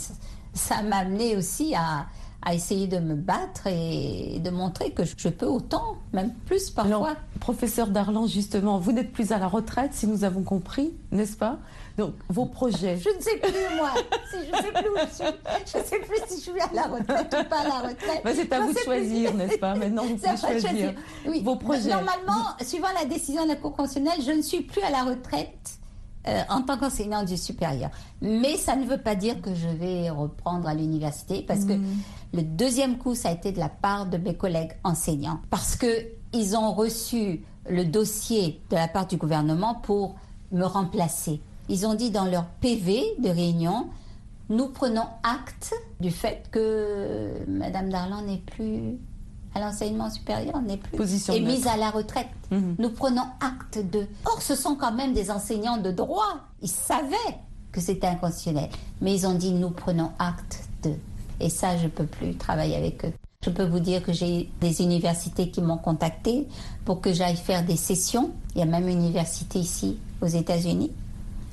ça 0.54 0.82
m'a 0.82 0.98
amené 0.98 1.36
aussi 1.36 1.76
à, 1.76 2.08
à 2.42 2.54
essayer 2.54 2.88
de 2.88 3.00
me 3.00 3.16
battre 3.16 3.68
et 3.68 4.40
de 4.44 4.50
montrer 4.50 4.92
que 4.92 5.04
je 5.06 5.30
peux 5.30 5.46
autant, 5.46 5.96
même 6.12 6.34
plus 6.46 6.70
parfois. 6.70 7.16
professeur 7.40 7.88
Darlan, 7.88 8.28
justement, 8.28 8.80
vous 8.80 8.92
n'êtes 8.92 9.12
plus 9.12 9.32
à 9.32 9.38
la 9.38 9.48
retraite, 9.48 9.94
si 9.94 10.08
nous 10.08 10.24
avons 10.24 10.44
compris, 10.44 10.94
n'est-ce 11.12 11.38
pas? 11.38 11.60
Donc, 11.98 12.14
vos 12.28 12.46
projets. 12.46 12.98
Je 12.98 13.10
ne 13.10 13.22
sais 13.22 13.38
plus, 13.38 13.76
moi. 13.78 13.92
je 14.32 14.38
ne 14.38 14.62
sais 14.62 14.72
plus 14.72 14.90
où 14.90 14.98
je 14.98 15.14
suis. 15.14 15.34
Je 15.72 15.78
ne 15.78 15.84
sais 15.84 16.00
plus 16.00 16.18
si 16.28 16.38
je 16.38 16.52
suis 16.52 16.60
à 16.60 16.70
la 16.74 16.84
retraite 16.84 17.36
ou 17.40 17.50
pas 17.50 17.60
à 17.60 17.68
la 17.68 17.90
retraite. 17.90 18.22
Bah, 18.24 18.32
c'est 18.34 18.52
à 18.52 18.60
vous 18.62 18.74
de 18.74 18.80
choisir, 18.80 19.34
n'est-ce 19.36 19.58
pas? 19.58 19.76
Maintenant, 19.76 20.04
vous 20.04 20.16
pouvez 20.18 20.38
choisir. 20.38 20.94
Oui. 21.28 21.42
Vos 21.44 21.56
projets. 21.56 21.90
Normalement, 21.90 22.46
suivant 22.62 22.88
la 23.00 23.06
décision 23.06 23.44
de 23.44 23.50
la 23.50 23.56
Cour 23.56 23.74
constitutionnelle, 23.74 24.26
je 24.26 24.32
ne 24.32 24.42
suis 24.42 24.62
plus 24.62 24.82
à 24.82 24.90
la 24.90 25.04
retraite 25.04 25.80
euh, 26.26 26.42
en 26.50 26.62
tant 26.62 26.78
qu'enseignant 26.78 27.24
du 27.24 27.36
supérieur. 27.36 27.90
Mais 28.22 28.56
ça 28.56 28.78
ne 28.78 28.86
veut 28.86 28.98
pas 28.98 29.16
dire 29.16 29.42
que 29.42 29.54
je 29.54 29.68
vais 29.68 30.10
reprendre 30.10 30.70
à 30.70 30.74
l'université 30.74 31.44
parce 31.46 31.66
que 31.66 31.74
mm. 31.74 31.86
le 32.34 32.42
deuxième 32.44 32.98
coup, 32.98 33.14
ça 33.14 33.30
a 33.30 33.34
été 33.34 33.52
de 33.52 33.60
la 33.60 33.68
part 33.68 34.06
de 34.06 34.18
mes 34.18 34.34
collègues 34.34 34.72
enseignants 34.86 35.42
parce 35.50 35.76
que 35.76 36.08
ils 36.32 36.56
ont 36.56 36.72
reçu 36.72 37.42
le 37.70 37.84
dossier 37.84 38.62
de 38.70 38.76
la 38.76 38.88
part 38.88 39.06
du 39.06 39.18
gouvernement 39.18 39.76
pour 39.76 40.16
me 40.52 40.64
remplacer. 40.64 41.42
Ils 41.74 41.88
ont 41.88 41.96
dit 41.96 42.12
dans 42.12 42.26
leur 42.26 42.46
PV 42.62 43.16
de 43.18 43.30
réunion, 43.30 43.88
nous 44.48 44.68
prenons 44.68 45.08
acte 45.24 45.74
du 46.00 46.12
fait 46.12 46.44
que 46.52 47.32
Madame 47.48 47.90
Darlan 47.90 48.22
n'est 48.22 48.38
plus 48.38 49.00
à 49.56 49.60
l'enseignement 49.60 50.12
supérieur 50.12 50.62
n'est 50.62 50.78
plus 50.78 50.96
Position 50.96 51.34
est 51.34 51.40
mise 51.40 51.66
à 51.66 51.76
la 51.78 51.90
retraite. 51.90 52.28
Mhm. 52.52 52.76
Nous 52.78 52.90
prenons 52.92 53.24
acte 53.42 53.80
de. 53.92 54.06
Or, 54.26 54.40
ce 54.44 54.56
sont 54.56 54.76
quand 54.76 54.92
même 54.92 55.14
des 55.14 55.32
enseignants 55.32 55.78
de 55.78 55.90
droit. 55.90 56.42
Ils 56.62 56.70
savaient 56.70 57.40
que 57.72 57.82
c'était 57.82 58.06
inconstitutionnel, 58.06 58.70
mais 59.02 59.16
ils 59.16 59.26
ont 59.26 59.34
dit 59.34 59.52
nous 59.52 59.72
prenons 59.72 60.12
acte 60.20 60.70
de. 60.84 60.94
Et 61.40 61.50
ça, 61.50 61.76
je 61.78 61.88
peux 61.88 62.06
plus 62.06 62.36
travailler 62.36 62.76
avec 62.76 63.04
eux. 63.04 63.14
Je 63.44 63.50
peux 63.50 63.66
vous 63.66 63.80
dire 63.80 64.04
que 64.04 64.14
j'ai 64.14 64.48
des 64.62 64.84
universités 64.84 65.50
qui 65.50 65.64
m'ont 65.64 65.80
contacté 65.80 66.48
pour 66.86 67.02
que 67.02 67.14
j'aille 67.14 67.36
faire 67.36 67.66
des 67.66 67.78
sessions. 67.78 68.30
Il 68.54 68.60
y 68.60 68.62
a 68.62 68.68
même 68.68 68.88
une 68.88 69.00
université 69.00 69.58
ici 69.58 69.98
aux 70.22 70.28
États-Unis. 70.28 70.92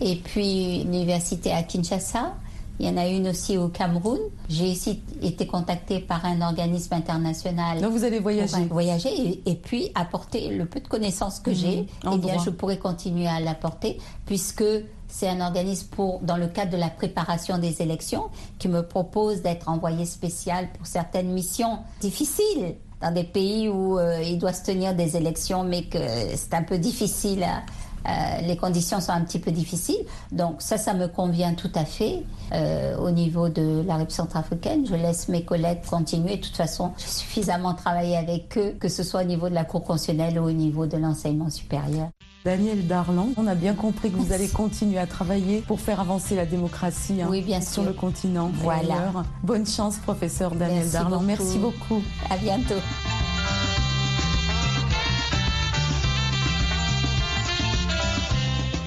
Et 0.00 0.16
puis 0.16 0.82
une 0.82 0.94
université 0.94 1.52
à 1.52 1.62
Kinshasa. 1.62 2.34
Il 2.78 2.86
y 2.86 2.88
en 2.88 2.96
a 2.96 3.06
une 3.06 3.28
aussi 3.28 3.58
au 3.58 3.68
Cameroun. 3.68 4.18
J'ai 4.48 4.70
aussi 4.70 5.02
été 5.20 5.46
contactée 5.46 6.00
par 6.00 6.24
un 6.24 6.40
organisme 6.40 6.94
international. 6.94 7.82
Donc 7.82 7.92
vous 7.92 8.04
allez 8.04 8.20
voyager. 8.20 8.64
voyager 8.70 9.42
et, 9.44 9.54
puis 9.54 9.90
apporter 9.94 10.48
le 10.48 10.64
peu 10.64 10.80
de 10.80 10.88
connaissances 10.88 11.40
que 11.40 11.52
j'ai. 11.52 11.82
Mhm. 12.04 12.12
Eh 12.14 12.18
bien, 12.18 12.38
je 12.42 12.48
pourrais 12.48 12.78
continuer 12.78 13.26
à 13.26 13.38
l'apporter 13.38 13.98
puisque 14.24 14.64
c'est 15.08 15.28
un 15.28 15.40
organisme 15.42 15.88
pour, 15.90 16.20
dans 16.20 16.38
le 16.38 16.46
cadre 16.46 16.72
de 16.72 16.78
la 16.78 16.88
préparation 16.88 17.58
des 17.58 17.82
élections, 17.82 18.30
qui 18.58 18.68
me 18.68 18.82
propose 18.82 19.42
d'être 19.42 19.68
envoyé 19.68 20.06
spécial 20.06 20.68
pour 20.72 20.86
certaines 20.86 21.32
missions 21.32 21.80
difficiles 22.00 22.76
dans 23.00 23.12
des 23.12 23.24
pays 23.24 23.68
où 23.68 23.98
euh, 23.98 24.22
il 24.22 24.38
doit 24.38 24.52
se 24.52 24.62
tenir 24.62 24.94
des 24.94 25.16
élections, 25.16 25.64
mais 25.64 25.84
que 25.84 25.98
c'est 26.34 26.54
un 26.54 26.62
peu 26.62 26.78
difficile 26.78 27.42
à, 27.44 27.62
euh, 28.06 28.40
les 28.46 28.56
conditions 28.56 29.00
sont 29.00 29.12
un 29.12 29.22
petit 29.22 29.38
peu 29.38 29.50
difficiles. 29.50 30.04
Donc 30.32 30.56
ça, 30.62 30.78
ça 30.78 30.94
me 30.94 31.06
convient 31.08 31.54
tout 31.54 31.70
à 31.74 31.84
fait. 31.84 32.22
Euh, 32.52 32.96
au 32.98 33.10
niveau 33.10 33.48
de 33.48 33.82
la 33.86 33.94
République 33.94 34.16
centrafricaine, 34.16 34.86
je 34.86 34.94
laisse 34.94 35.28
mes 35.28 35.44
collègues 35.44 35.80
continuer. 35.88 36.36
De 36.36 36.42
toute 36.42 36.56
façon, 36.56 36.92
j'ai 36.98 37.06
suffisamment 37.06 37.74
travaillé 37.74 38.16
avec 38.16 38.56
eux, 38.58 38.74
que 38.80 38.88
ce 38.88 39.02
soit 39.02 39.20
au 39.20 39.26
niveau 39.26 39.48
de 39.48 39.54
la 39.54 39.64
Cour 39.64 39.84
constitutionnelle 39.84 40.38
ou 40.38 40.44
au 40.44 40.52
niveau 40.52 40.86
de 40.86 40.96
l'enseignement 40.96 41.50
supérieur. 41.50 42.10
Daniel 42.44 42.86
Darlan, 42.86 43.28
on 43.36 43.46
a 43.46 43.54
bien 43.54 43.74
compris 43.74 44.10
que 44.10 44.16
vous 44.16 44.32
allez 44.32 44.48
continuer 44.48 44.98
à 44.98 45.06
travailler 45.06 45.60
pour 45.60 45.78
faire 45.78 46.00
avancer 46.00 46.34
la 46.34 46.46
démocratie 46.46 47.20
hein, 47.20 47.60
sur 47.60 47.82
le 47.82 47.92
continent. 47.92 48.50
Voilà. 48.54 49.12
Bonne 49.42 49.66
chance, 49.66 49.98
professeur 49.98 50.54
Daniel 50.54 50.88
Darlan. 50.90 51.20
Merci 51.20 51.58
beaucoup. 51.58 52.02
À 52.30 52.38
bientôt. 52.38 52.80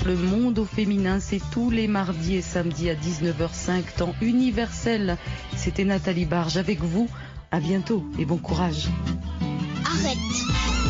Le 0.05 0.17
monde 0.17 0.59
au 0.59 0.65
féminin, 0.65 1.19
c'est 1.21 1.41
tous 1.51 1.69
les 1.69 1.87
mardis 1.87 2.35
et 2.35 2.41
samedis 2.41 2.89
à 2.89 2.95
19h05, 2.95 3.83
temps 3.97 4.13
universel. 4.21 5.17
C'était 5.55 5.85
Nathalie 5.85 6.25
Barge 6.25 6.57
avec 6.57 6.81
vous. 6.81 7.07
À 7.51 7.61
bientôt 7.61 8.03
et 8.19 8.25
bon 8.25 8.37
courage. 8.37 8.89
Arrête 9.85 10.82